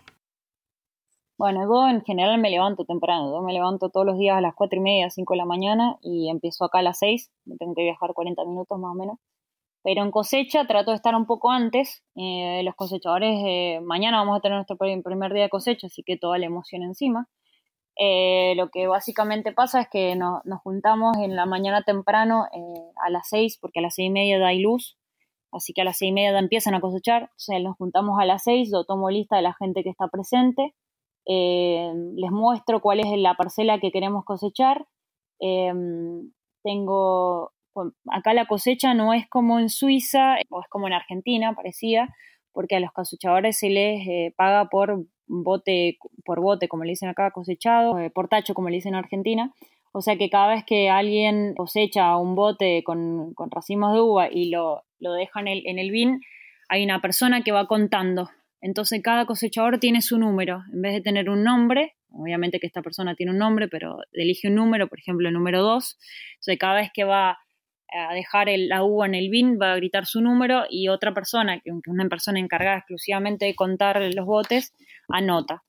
Bueno, 1.37 1.61
yo 1.63 1.87
en 1.87 2.03
general 2.03 2.39
me 2.39 2.49
levanto 2.49 2.83
temprano. 2.85 3.31
Yo 3.31 3.41
me 3.43 3.53
levanto 3.53 3.89
todos 3.89 4.05
los 4.05 4.17
días 4.17 4.37
a 4.37 4.41
las 4.41 4.55
4 4.55 4.79
y 4.79 4.81
media, 4.81 5.09
5 5.09 5.33
de 5.33 5.37
la 5.37 5.45
mañana 5.45 5.97
y 6.01 6.29
empiezo 6.29 6.65
acá 6.65 6.79
a 6.79 6.81
las 6.81 6.99
6. 6.99 7.31
Me 7.45 7.57
tengo 7.57 7.75
que 7.75 7.83
viajar 7.83 8.13
40 8.13 8.43
minutos 8.45 8.79
más 8.79 8.91
o 8.91 8.95
menos. 8.95 9.17
Pero 9.83 10.03
en 10.03 10.11
cosecha 10.11 10.65
trato 10.67 10.91
de 10.91 10.97
estar 10.97 11.15
un 11.15 11.27
poco 11.27 11.51
antes. 11.51 12.03
Eh, 12.15 12.61
los 12.63 12.75
cosechadores, 12.75 13.39
eh, 13.45 13.79
mañana 13.83 14.17
vamos 14.17 14.37
a 14.37 14.41
tener 14.41 14.57
nuestro 14.57 14.77
primer 14.77 15.33
día 15.33 15.43
de 15.43 15.49
cosecha, 15.49 15.87
así 15.87 16.03
que 16.03 16.17
toda 16.17 16.37
la 16.39 16.47
emoción 16.47 16.83
encima. 16.83 17.29
Eh, 17.99 18.53
lo 18.55 18.69
que 18.69 18.87
básicamente 18.87 19.51
pasa 19.51 19.81
es 19.81 19.87
que 19.89 20.15
nos 20.15 20.61
juntamos 20.63 21.17
en 21.17 21.35
la 21.35 21.45
mañana 21.47 21.83
temprano 21.83 22.45
eh, 22.53 22.91
a 23.03 23.09
las 23.09 23.27
seis, 23.29 23.57
porque 23.59 23.79
a 23.79 23.81
las 23.81 23.95
seis 23.95 24.07
y 24.07 24.11
media 24.11 24.39
da 24.39 24.53
luz, 24.53 24.97
así 25.51 25.73
que 25.73 25.81
a 25.81 25.83
las 25.83 25.97
seis 25.97 26.09
y 26.11 26.13
media 26.13 26.37
empiezan 26.37 26.75
a 26.75 26.81
cosechar, 26.81 27.25
o 27.25 27.39
sea, 27.39 27.59
nos 27.59 27.75
juntamos 27.77 28.19
a 28.19 28.25
las 28.25 28.43
seis, 28.43 28.69
yo 28.71 28.83
tomo 28.85 29.09
lista 29.09 29.37
de 29.37 29.41
la 29.41 29.53
gente 29.53 29.83
que 29.83 29.89
está 29.89 30.07
presente, 30.09 30.75
eh, 31.27 31.91
les 32.15 32.31
muestro 32.31 32.81
cuál 32.81 32.99
es 32.99 33.07
la 33.17 33.35
parcela 33.35 33.79
que 33.79 33.91
queremos 33.91 34.23
cosechar, 34.25 34.87
tengo, 36.63 37.51
acá 38.09 38.33
la 38.33 38.47
cosecha 38.47 38.93
no 38.93 39.13
es 39.13 39.27
como 39.29 39.59
en 39.59 39.69
Suiza, 39.69 40.35
o 40.49 40.61
es 40.61 40.67
como 40.69 40.87
en 40.87 40.93
Argentina, 40.93 41.53
parecía, 41.53 42.09
porque 42.51 42.75
a 42.75 42.79
los 42.79 42.91
cosechadores 42.91 43.59
se 43.59 43.69
les 43.69 44.33
paga 44.35 44.65
por 44.69 45.05
bote 45.27 45.97
por 46.25 46.41
bote, 46.41 46.67
como 46.67 46.83
le 46.83 46.91
dicen 46.91 47.09
acá, 47.09 47.31
cosechado, 47.31 47.99
eh, 47.99 48.09
por 48.09 48.27
tacho, 48.27 48.53
como 48.53 48.69
le 48.69 48.75
dicen 48.75 48.93
en 48.93 48.99
Argentina. 48.99 49.53
O 49.91 50.01
sea 50.01 50.17
que 50.17 50.29
cada 50.29 50.49
vez 50.49 50.63
que 50.65 50.89
alguien 50.89 51.53
cosecha 51.55 52.17
un 52.17 52.35
bote 52.35 52.83
con, 52.83 53.33
racimos 53.49 53.93
de 53.93 54.01
uva 54.01 54.27
y 54.31 54.49
lo, 54.49 54.83
lo 54.99 55.13
deja 55.13 55.39
en 55.39 55.47
el, 55.47 55.63
en 55.65 55.79
el 55.79 55.91
bin, 55.91 56.21
hay 56.69 56.83
una 56.83 57.01
persona 57.01 57.41
que 57.41 57.51
va 57.51 57.67
contando. 57.67 58.29
Entonces 58.67 59.01
cada 59.01 59.25
cosechador 59.25 59.79
tiene 59.79 60.01
su 60.01 60.19
número. 60.19 60.65
En 60.73 60.81
vez 60.81 60.91
de 60.91 60.99
tener 60.99 61.29
un 61.29 61.41
nombre, 61.41 61.95
obviamente 62.11 62.59
que 62.59 62.67
esta 62.67 62.81
persona 62.81 63.15
tiene 63.15 63.31
un 63.31 63.37
nombre, 63.37 63.69
pero 63.69 63.99
elige 64.11 64.49
un 64.49 64.55
número, 64.55 64.89
por 64.89 64.99
ejemplo, 64.99 65.29
el 65.29 65.33
número 65.33 65.61
2. 65.61 65.97
O 66.49 66.57
cada 66.59 66.75
vez 66.75 66.89
que 66.93 67.05
va 67.05 67.37
a 67.93 68.13
dejar 68.13 68.49
el, 68.49 68.67
la 68.67 68.83
uva 68.83 69.05
en 69.05 69.15
el 69.15 69.29
bin, 69.29 69.57
va 69.57 69.71
a 69.71 69.77
gritar 69.77 70.05
su 70.05 70.19
número 70.19 70.65
y 70.69 70.89
otra 70.89 71.13
persona, 71.13 71.61
que 71.61 71.69
es 71.69 71.75
una 71.87 72.09
persona 72.09 72.41
encargada 72.41 72.79
exclusivamente 72.79 73.45
de 73.45 73.55
contar 73.55 74.01
los 74.13 74.25
botes, 74.25 74.73
anota. 75.07 75.63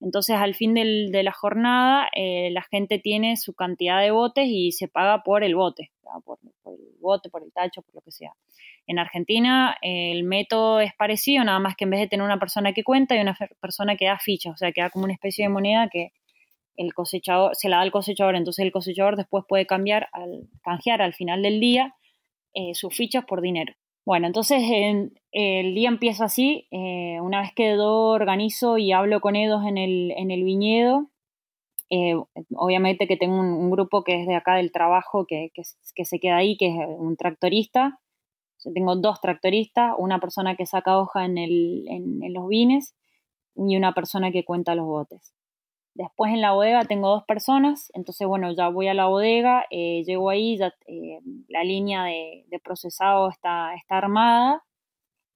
Entonces, 0.00 0.36
al 0.36 0.54
fin 0.54 0.74
de 0.74 1.22
la 1.24 1.32
jornada, 1.32 2.08
eh, 2.14 2.50
la 2.52 2.62
gente 2.70 3.00
tiene 3.00 3.36
su 3.36 3.52
cantidad 3.54 4.00
de 4.00 4.12
botes 4.12 4.46
y 4.46 4.70
se 4.70 4.86
paga 4.86 5.24
por 5.24 5.42
el 5.42 5.56
bote, 5.56 5.90
por, 6.24 6.38
el 6.44 7.00
bote, 7.00 7.30
por 7.30 7.42
el 7.42 7.52
tacho, 7.52 7.82
por 7.82 7.96
lo 7.96 8.00
que 8.00 8.12
sea. 8.12 8.30
En 8.86 8.98
Argentina, 8.98 9.76
el 9.82 10.24
método 10.24 10.80
es 10.80 10.92
parecido, 10.94 11.42
nada 11.44 11.58
más 11.58 11.74
que 11.76 11.84
en 11.84 11.90
vez 11.90 12.00
de 12.00 12.08
tener 12.08 12.24
una 12.24 12.38
persona 12.38 12.72
que 12.72 12.84
cuenta, 12.84 13.14
hay 13.14 13.20
una 13.20 13.36
persona 13.60 13.96
que 13.96 14.06
da 14.06 14.18
fichas, 14.18 14.52
o 14.54 14.56
sea, 14.56 14.72
que 14.72 14.82
da 14.82 14.90
como 14.90 15.04
una 15.04 15.14
especie 15.14 15.44
de 15.44 15.48
moneda 15.48 15.88
que 15.90 16.12
el 16.76 16.92
cosechador 16.92 17.54
se 17.54 17.68
la 17.68 17.76
da 17.76 17.82
al 17.82 17.92
cosechador, 17.92 18.36
entonces 18.36 18.64
el 18.64 18.72
cosechador 18.72 19.16
después 19.16 19.44
puede 19.48 19.66
cambiar 19.66 20.08
al, 20.12 20.48
canjear 20.62 21.02
al 21.02 21.14
final 21.14 21.42
del 21.42 21.60
día 21.60 21.94
eh, 22.52 22.74
sus 22.74 22.94
fichas 22.94 23.24
por 23.24 23.40
dinero. 23.40 23.74
Bueno, 24.04 24.26
entonces 24.26 24.62
el 25.32 25.74
día 25.74 25.88
empieza 25.88 26.26
así. 26.26 26.68
Eh, 26.70 27.18
una 27.22 27.40
vez 27.40 27.52
que 27.54 27.74
yo 27.74 28.08
organizo 28.08 28.76
y 28.76 28.92
hablo 28.92 29.20
con 29.20 29.34
ellos 29.34 29.62
en 29.66 29.78
el, 29.78 30.12
en 30.16 30.30
el 30.30 30.44
viñedo, 30.44 31.08
eh, 31.90 32.14
obviamente 32.54 33.06
que 33.06 33.16
tengo 33.16 33.38
un, 33.40 33.70
grupo 33.70 34.04
que 34.04 34.20
es 34.20 34.26
de 34.26 34.34
acá 34.34 34.56
del 34.56 34.72
trabajo 34.72 35.26
que, 35.26 35.50
que, 35.54 36.04
se 36.04 36.18
queda 36.20 36.36
ahí, 36.36 36.56
que 36.56 36.68
es 36.68 36.74
un 36.76 37.16
tractorista. 37.16 38.00
Tengo 38.72 38.96
dos 38.96 39.20
tractoristas, 39.20 39.94
una 39.98 40.20
persona 40.20 40.56
que 40.56 40.66
saca 40.66 40.98
hoja 40.98 41.24
en, 41.24 41.38
el, 41.38 41.84
en 41.88 42.32
los 42.32 42.48
vines 42.48 42.94
y 43.56 43.76
una 43.76 43.92
persona 43.94 44.30
que 44.32 44.44
cuenta 44.44 44.74
los 44.74 44.86
botes. 44.86 45.34
Después 45.94 46.32
en 46.32 46.40
la 46.40 46.52
bodega 46.52 46.84
tengo 46.84 47.08
dos 47.08 47.24
personas, 47.24 47.90
entonces 47.94 48.26
bueno, 48.26 48.52
ya 48.52 48.68
voy 48.68 48.88
a 48.88 48.94
la 48.94 49.06
bodega, 49.06 49.64
eh, 49.70 50.02
llego 50.04 50.28
ahí, 50.28 50.58
ya 50.58 50.74
eh, 50.88 51.20
la 51.48 51.62
línea 51.62 52.04
de, 52.04 52.60
procesado 52.64 53.28
está, 53.30 53.74
está 53.76 53.98
armada, 53.98 54.64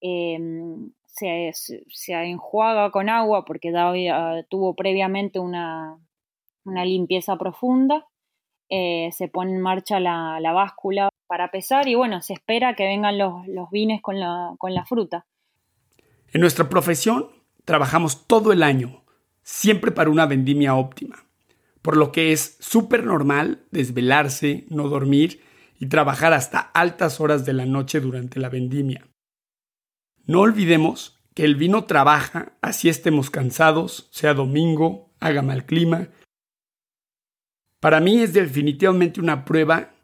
em, 0.00 0.90
se, 1.06 1.52
se, 1.52 2.12
enjuaga 2.14 2.90
con 2.90 3.08
agua 3.08 3.44
porque 3.44 3.72
ya 3.72 3.92
tuvo 4.48 4.74
previamente 4.74 5.38
una, 5.38 5.98
limpieza 6.64 7.36
profunda, 7.36 8.06
eh, 8.68 9.10
se 9.12 9.28
pone 9.28 9.52
en 9.52 9.60
marcha 9.60 10.00
la, 10.00 10.52
báscula 10.52 11.08
para 11.28 11.50
pesar 11.50 11.86
y 11.86 11.94
bueno, 11.94 12.20
se 12.22 12.32
espera 12.32 12.74
que 12.74 12.84
vengan 12.84 13.18
los, 13.18 13.46
los 13.46 13.70
vines 13.70 14.02
con 14.02 14.18
la, 14.18 14.54
con 14.58 14.74
la 14.74 14.84
fruta. 14.84 15.26
En 16.32 16.40
nuestra 16.40 16.68
profesión 16.68 17.28
trabajamos 17.64 18.26
todo 18.26 18.52
el 18.52 18.62
año 18.62 19.04
siempre 19.42 19.92
para 19.92 20.10
una 20.10 20.26
vendimia 20.26 20.74
óptima, 20.74 21.24
por 21.80 21.96
lo 21.96 22.12
que 22.12 22.32
es 22.32 22.56
súper 22.60 23.04
normal 23.04 23.64
desvelarse, 23.70 24.66
no 24.68 24.88
dormir 24.88 25.42
y 25.78 25.86
trabajar 25.86 26.32
hasta 26.32 26.58
altas 26.58 27.20
horas 27.20 27.46
de 27.46 27.52
la 27.52 27.64
noche 27.64 28.00
durante 28.00 28.40
la 28.40 28.48
vendimia. 28.48 29.06
No 30.26 30.40
olvidemos 30.40 31.18
que 31.34 31.44
el 31.44 31.56
vino 31.56 31.84
trabaja 31.84 32.52
así 32.60 32.88
estemos 32.88 33.30
cansados, 33.30 34.08
sea 34.10 34.34
domingo, 34.34 35.14
haga 35.20 35.40
mal 35.40 35.64
clima. 35.64 36.08
Para 37.80 38.00
mí 38.00 38.20
es 38.20 38.34
definitivamente 38.34 39.20
una 39.20 39.44
prueba 39.44 39.94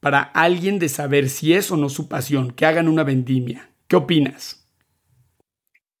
para 0.00 0.20
alguien 0.20 0.78
de 0.78 0.88
saber 0.88 1.28
si 1.28 1.54
es 1.54 1.70
o 1.70 1.76
no 1.76 1.88
su 1.88 2.08
pasión 2.08 2.52
que 2.52 2.66
hagan 2.66 2.88
una 2.88 3.04
vendimia. 3.04 3.70
¿Qué 3.86 3.96
opinas? 3.96 4.66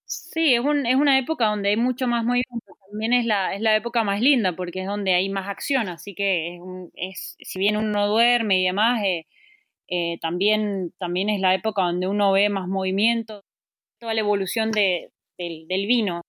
Sí, 0.04 0.54
es, 0.54 0.62
es 0.86 0.94
una 0.96 1.18
época 1.18 1.46
donde 1.46 1.70
hay 1.70 1.76
mucho 1.76 2.06
más 2.06 2.24
movimiento 2.24 2.78
también 2.90 3.12
es 3.12 3.26
la, 3.26 3.54
es 3.54 3.60
la 3.60 3.76
época 3.76 4.04
más 4.04 4.20
linda 4.20 4.54
porque 4.56 4.80
es 4.80 4.86
donde 4.86 5.14
hay 5.14 5.28
más 5.28 5.48
acción, 5.48 5.88
así 5.88 6.14
que 6.14 6.56
es, 6.94 7.36
es 7.38 7.48
si 7.48 7.58
bien 7.58 7.76
uno 7.76 8.08
duerme 8.08 8.60
y 8.60 8.64
demás, 8.64 9.02
eh, 9.04 9.26
eh, 9.88 10.18
también, 10.20 10.92
también 10.98 11.28
es 11.30 11.40
la 11.40 11.54
época 11.54 11.82
donde 11.82 12.08
uno 12.08 12.32
ve 12.32 12.48
más 12.48 12.68
movimiento, 12.68 13.44
toda 13.98 14.14
la 14.14 14.20
evolución 14.20 14.70
de, 14.70 15.10
del, 15.38 15.86
vino, 15.86 16.22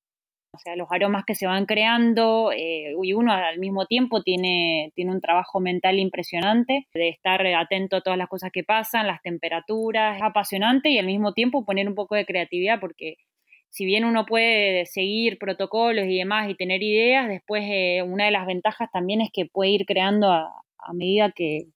o 0.51 0.57
sea, 0.57 0.75
los 0.75 0.87
aromas 0.91 1.25
que 1.25 1.35
se 1.35 1.45
van 1.45 1.65
creando 1.65 2.51
eh, 2.51 2.93
y 3.01 3.13
uno 3.13 3.31
al 3.31 3.59
mismo 3.59 3.85
tiempo 3.85 4.23
tiene, 4.23 4.91
tiene 4.95 5.11
un 5.11 5.21
trabajo 5.21 5.59
mental 5.59 5.99
impresionante 5.99 6.87
de 6.93 7.09
estar 7.09 7.45
atento 7.45 7.97
a 7.97 8.01
todas 8.01 8.17
las 8.17 8.27
cosas 8.27 8.51
que 8.51 8.63
pasan, 8.63 9.07
las 9.07 9.21
temperaturas, 9.21 10.17
es 10.17 10.23
apasionante 10.23 10.89
y 10.89 10.97
al 10.97 11.05
mismo 11.05 11.33
tiempo 11.33 11.65
poner 11.65 11.87
un 11.87 11.95
poco 11.95 12.15
de 12.15 12.25
creatividad 12.25 12.79
porque 12.79 13.17
si 13.69 13.85
bien 13.85 14.03
uno 14.03 14.25
puede 14.25 14.85
seguir 14.87 15.37
protocolos 15.37 16.05
y 16.07 16.17
demás 16.17 16.49
y 16.49 16.55
tener 16.55 16.81
ideas, 16.81 17.27
después 17.27 17.63
eh, 17.67 18.01
una 18.01 18.25
de 18.25 18.31
las 18.31 18.47
ventajas 18.47 18.89
también 18.91 19.21
es 19.21 19.29
que 19.31 19.45
puede 19.45 19.69
ir 19.71 19.85
creando 19.85 20.31
a, 20.31 20.51
medida 20.93 21.31
que, 21.35 21.67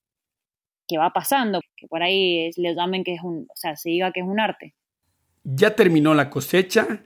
que, 0.88 0.98
va 0.98 1.12
pasando, 1.12 1.62
que 1.76 1.88
por 1.88 2.02
ahí 2.02 2.50
le 2.58 2.74
llamen 2.74 3.04
que 3.04 3.14
es 3.14 3.22
un, 3.22 3.46
o 3.48 3.56
sea, 3.56 3.76
se 3.76 3.90
diga 3.90 4.12
que 4.12 4.22
es 4.22 4.26
un 4.26 4.40
arte. 4.40 4.74
Ya 5.44 5.76
terminó 5.76 6.16
la 6.16 6.32
cosecha. 6.32 7.04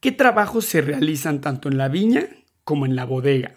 ¿Qué 0.00 0.12
trabajos 0.12 0.64
se 0.64 0.80
realizan 0.80 1.42
tanto 1.42 1.68
en 1.68 1.76
la 1.76 1.88
viña 1.88 2.22
como 2.64 2.86
en 2.86 2.96
la 2.96 3.04
bodega? 3.04 3.54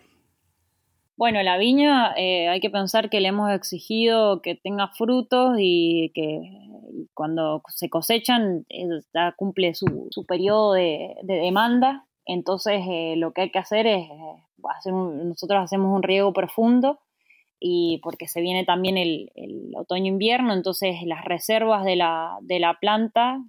Bueno, 1.16 1.42
la 1.42 1.58
viña 1.58 2.14
eh, 2.18 2.50
hay 2.50 2.60
que 2.60 2.70
pensar 2.70 3.10
que 3.10 3.22
le 3.22 3.30
hemos 3.30 3.50
exigido 3.52 4.42
que 4.42 4.56
tenga 4.56 4.90
frutos 4.90 5.56
y 5.58 6.12
que 6.14 6.42
cuando 7.14 7.62
se 7.70 7.90
cosechan 7.90 8.66
ya 9.14 9.32
cumple 9.38 9.74
su, 9.74 10.10
su 10.12 10.26
periodo 10.26 10.74
de, 10.74 11.16
demanda. 11.24 12.06
Entonces 12.26 12.82
eh, 12.90 13.14
lo 13.16 13.32
que 13.32 13.42
hay 13.44 13.52
que 13.52 13.60
hacer 13.60 13.88
es 13.88 14.10
eh, 14.10 14.44
hacer 14.78 14.92
nosotros 14.92 15.64
hacemos 15.64 15.96
un 15.96 16.04
riego 16.04 16.34
profundo 16.34 17.00
y 17.58 18.02
porque 18.04 18.28
se 18.28 18.42
viene 18.42 18.66
también 18.66 18.98
el, 18.98 19.32
otoño-invierno, 19.78 20.54
entonces 20.54 20.98
las 21.06 21.24
reservas 21.24 21.86
de 21.86 21.96
la, 21.96 22.38
de 22.42 22.60
la 22.60 22.78
planta 22.82 23.42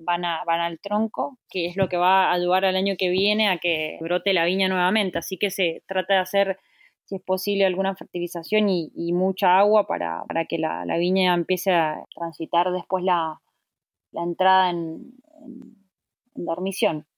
van, 0.00 0.24
a, 0.24 0.44
van 0.44 0.60
al 0.60 0.78
tronco, 0.80 1.38
que 1.48 1.66
es 1.66 1.76
lo 1.76 1.88
que 1.88 1.96
va 1.96 2.26
a 2.26 2.32
ayudar 2.32 2.64
al 2.64 2.76
año 2.76 2.94
que 2.98 3.08
viene 3.08 3.48
a 3.48 3.58
que 3.58 3.98
brote 4.00 4.32
la 4.32 4.44
viña 4.44 4.68
nuevamente. 4.68 5.18
Así 5.18 5.36
que 5.38 5.50
se 5.50 5.82
trata 5.86 6.14
de 6.14 6.20
hacer 6.20 6.58
si 7.10 7.16
es 7.16 7.22
posible, 7.22 7.66
alguna 7.66 7.96
fertilización 7.96 8.68
y, 8.68 9.12
mucha 9.12 9.58
agua 9.58 9.84
para, 9.88 10.24
que 10.48 10.58
la, 10.58 10.84
viña 10.96 11.34
empiece 11.34 11.72
a 11.72 12.04
transitar 12.14 12.70
después 12.70 13.02
la, 13.02 13.40
entrada 14.12 14.70
en, 14.70 15.12
dormición, 16.36 17.08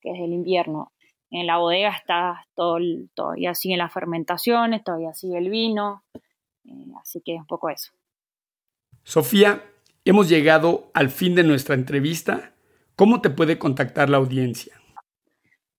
que 0.00 0.12
es 0.12 0.20
el 0.20 0.32
invierno. 0.32 0.92
En 1.28 1.48
la 1.48 1.58
bodega 1.58 1.90
está 1.90 2.46
todo, 2.54 2.78
todavía 3.14 3.52
sigue 3.56 3.76
las 3.76 3.92
fermentaciones, 3.92 4.84
todavía 4.84 5.12
sigue 5.12 5.38
el 5.38 5.50
vino, 5.50 6.04
eh, 6.64 6.86
así 7.00 7.20
que 7.20 7.34
es 7.34 7.40
un 7.40 7.46
poco 7.46 7.68
eso. 7.68 7.90
Sofía, 9.02 9.60
hemos 10.04 10.28
llegado 10.28 10.90
al 10.94 11.10
fin 11.10 11.34
de 11.34 11.44
nuestra 11.44 11.74
entrevista. 11.74 12.54
¿Cómo 12.96 13.20
te 13.20 13.30
puede 13.30 13.58
contactar 13.58 14.10
la 14.10 14.18
audiencia? 14.18 14.74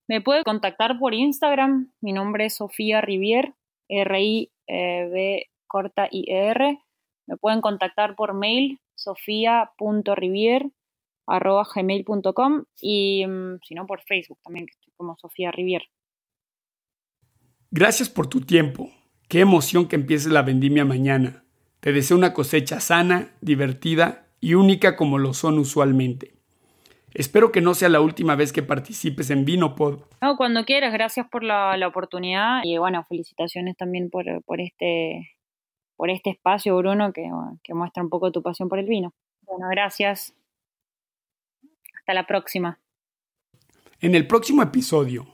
Me 0.08 0.22
puede 0.22 0.44
contactar 0.44 1.00
por 1.00 1.14
Instagram. 1.14 1.92
Mi 2.02 2.14
nombre 2.14 2.46
es 2.46 2.56
Sofía 2.56 3.02
Rivier, 3.02 3.54
R-I-B 3.88 5.48
corta 5.68 6.08
I-R. 6.12 6.80
Me 7.28 7.38
pueden 7.38 7.62
contactar 7.62 8.16
por 8.16 8.34
mail 8.34 8.82
sofía.rivier 8.96 10.70
arroba 11.28 11.66
gmail.com 11.74 12.66
y 12.82 13.26
mm, 13.26 13.60
si 13.66 13.74
no 13.74 13.86
por 13.86 14.02
Facebook 14.02 14.40
también, 14.44 14.66
que 14.66 14.74
estoy 14.74 14.94
como 14.98 15.16
Sofía 15.18 15.52
Rivier. 15.52 15.84
Gracias 17.70 18.10
por 18.10 18.28
tu 18.28 18.42
tiempo. 18.42 18.90
Qué 19.30 19.40
emoción 19.40 19.88
que 19.88 19.96
empiece 19.96 20.30
la 20.30 20.42
vendimia 20.42 20.84
mañana. 20.84 21.46
Te 21.82 21.92
deseo 21.92 22.16
una 22.16 22.34
cosecha 22.34 22.80
sana, 22.80 23.32
divertida 23.42 24.28
y 24.40 24.54
única 24.54 24.96
como 24.96 25.18
lo 25.18 25.34
son 25.34 25.58
usualmente. 25.58 26.32
Espero 27.14 27.52
que 27.52 27.60
no 27.60 27.74
sea 27.74 27.90
la 27.90 28.02
última 28.02 28.36
vez 28.36 28.54
que 28.54 28.62
participes 28.62 29.32
en 29.32 29.46
Vinopod. 29.46 30.04
No, 30.22 30.38
cuando 30.38 30.64
quieras, 30.64 30.94
gracias 30.94 31.28
por 31.28 31.44
la, 31.44 31.76
oportunidad 31.88 32.62
y 32.64 32.78
bueno, 32.78 33.04
felicitaciones 33.04 33.76
también 33.76 34.12
por, 34.12 34.26
este, 34.60 35.36
por 35.98 36.12
este 36.12 36.30
espacio, 36.30 36.78
Bruno, 36.78 37.12
que, 37.14 37.28
que 37.64 37.74
muestra 37.74 38.04
un 38.04 38.10
poco 38.10 38.32
tu 38.32 38.44
pasión 38.44 38.70
por 38.70 38.78
el 38.78 38.86
vino. 38.86 39.14
Bueno, 39.42 39.68
gracias. 39.70 40.36
Hasta 42.00 42.14
la 42.14 42.28
próxima. 42.28 42.80
En 44.00 44.14
el 44.14 44.28
próximo 44.28 44.62
episodio, 44.62 45.28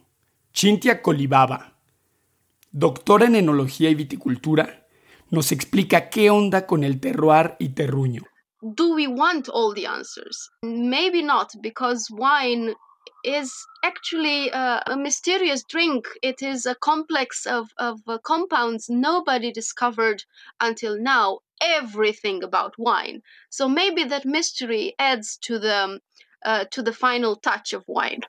Chintia 0.53 1.01
Colibaba, 1.01 1.73
doctora 2.71 3.25
en 3.25 3.35
enología 3.35 3.89
y 3.89 3.95
viticultura, 3.95 4.86
nos 5.29 5.51
explica 5.51 6.09
qué 6.09 6.29
onda 6.29 6.65
con 6.65 6.83
el 6.83 6.99
terroir 6.99 7.55
y 7.59 7.69
terruño. 7.69 8.23
do 8.61 8.93
we 8.95 9.07
want 9.07 9.49
all 9.49 9.73
the 9.73 9.85
answers? 9.85 10.49
Maybe 10.63 11.21
not, 11.21 11.53
because 11.61 12.07
wine 12.09 12.75
is 13.23 13.51
actually 13.83 14.49
a, 14.49 14.83
a 14.87 14.97
mysterious 14.97 15.63
drink. 15.63 16.07
It 16.21 16.41
is 16.41 16.65
a 16.65 16.75
complex 16.75 17.45
of, 17.45 17.69
of 17.77 17.99
uh, 18.07 18.17
compounds 18.19 18.89
nobody 18.89 19.51
discovered 19.51 20.23
until 20.59 20.99
now 20.99 21.39
everything 21.61 22.43
about 22.43 22.73
wine. 22.77 23.21
So 23.49 23.67
maybe 23.67 24.03
that 24.05 24.25
mystery 24.25 24.95
adds 24.99 25.37
to 25.43 25.59
the, 25.59 25.99
uh, 26.45 26.65
to 26.71 26.81
the 26.81 26.93
final 26.93 27.35
touch 27.35 27.73
of 27.73 27.83
wine. 27.87 28.21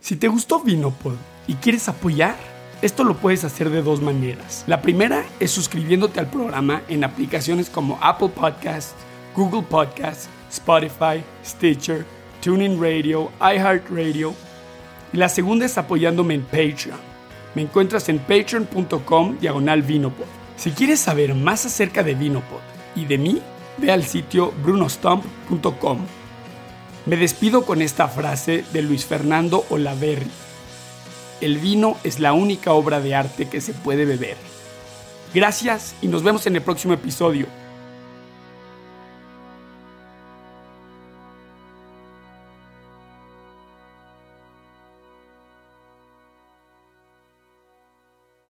Si 0.00 0.16
te 0.16 0.28
gustó 0.28 0.60
Vinopod 0.60 1.18
y 1.48 1.54
quieres 1.54 1.88
apoyar, 1.88 2.36
esto 2.80 3.02
lo 3.04 3.16
puedes 3.16 3.44
hacer 3.44 3.70
de 3.70 3.82
dos 3.82 4.00
maneras. 4.00 4.64
La 4.66 4.82
primera 4.82 5.24
es 5.40 5.50
suscribiéndote 5.50 6.20
al 6.20 6.30
programa 6.30 6.82
en 6.88 7.02
aplicaciones 7.02 7.70
como 7.70 7.98
Apple 8.00 8.28
Podcasts, 8.28 8.94
Google 9.34 9.62
Podcasts, 9.62 10.28
Spotify, 10.50 11.24
Stitcher, 11.44 12.04
TuneIn 12.40 12.80
Radio, 12.80 13.30
iHeartRadio. 13.40 14.34
Y 15.12 15.16
la 15.16 15.28
segunda 15.28 15.66
es 15.66 15.76
apoyándome 15.76 16.34
en 16.34 16.42
Patreon. 16.42 16.98
Me 17.54 17.62
encuentras 17.62 18.08
en 18.08 18.18
patreon.com 18.18 19.38
diagonal 19.40 19.82
vinopod. 19.82 20.26
Si 20.56 20.70
quieres 20.72 21.00
saber 21.00 21.34
más 21.34 21.66
acerca 21.66 22.02
de 22.02 22.14
Vinopod 22.14 22.60
y 22.96 23.04
de 23.04 23.16
mí, 23.16 23.40
ve 23.78 23.92
al 23.92 24.04
sitio 24.04 24.52
brunostomp.com. 24.62 25.98
Me 27.06 27.16
despido 27.16 27.64
con 27.64 27.80
esta 27.80 28.08
frase 28.08 28.64
de 28.72 28.82
Luis 28.82 29.06
Fernando 29.06 29.64
Olaverri. 29.70 30.30
El 31.40 31.58
vino 31.58 31.96
es 32.02 32.18
la 32.18 32.32
única 32.32 32.72
obra 32.72 33.00
de 33.00 33.14
arte 33.14 33.48
que 33.48 33.60
se 33.60 33.72
puede 33.72 34.04
beber. 34.04 34.36
Gracias 35.34 35.94
y 36.02 36.08
nos 36.08 36.22
vemos 36.22 36.46
en 36.46 36.56
el 36.56 36.62
próximo 36.62 36.94
episodio. 36.94 37.46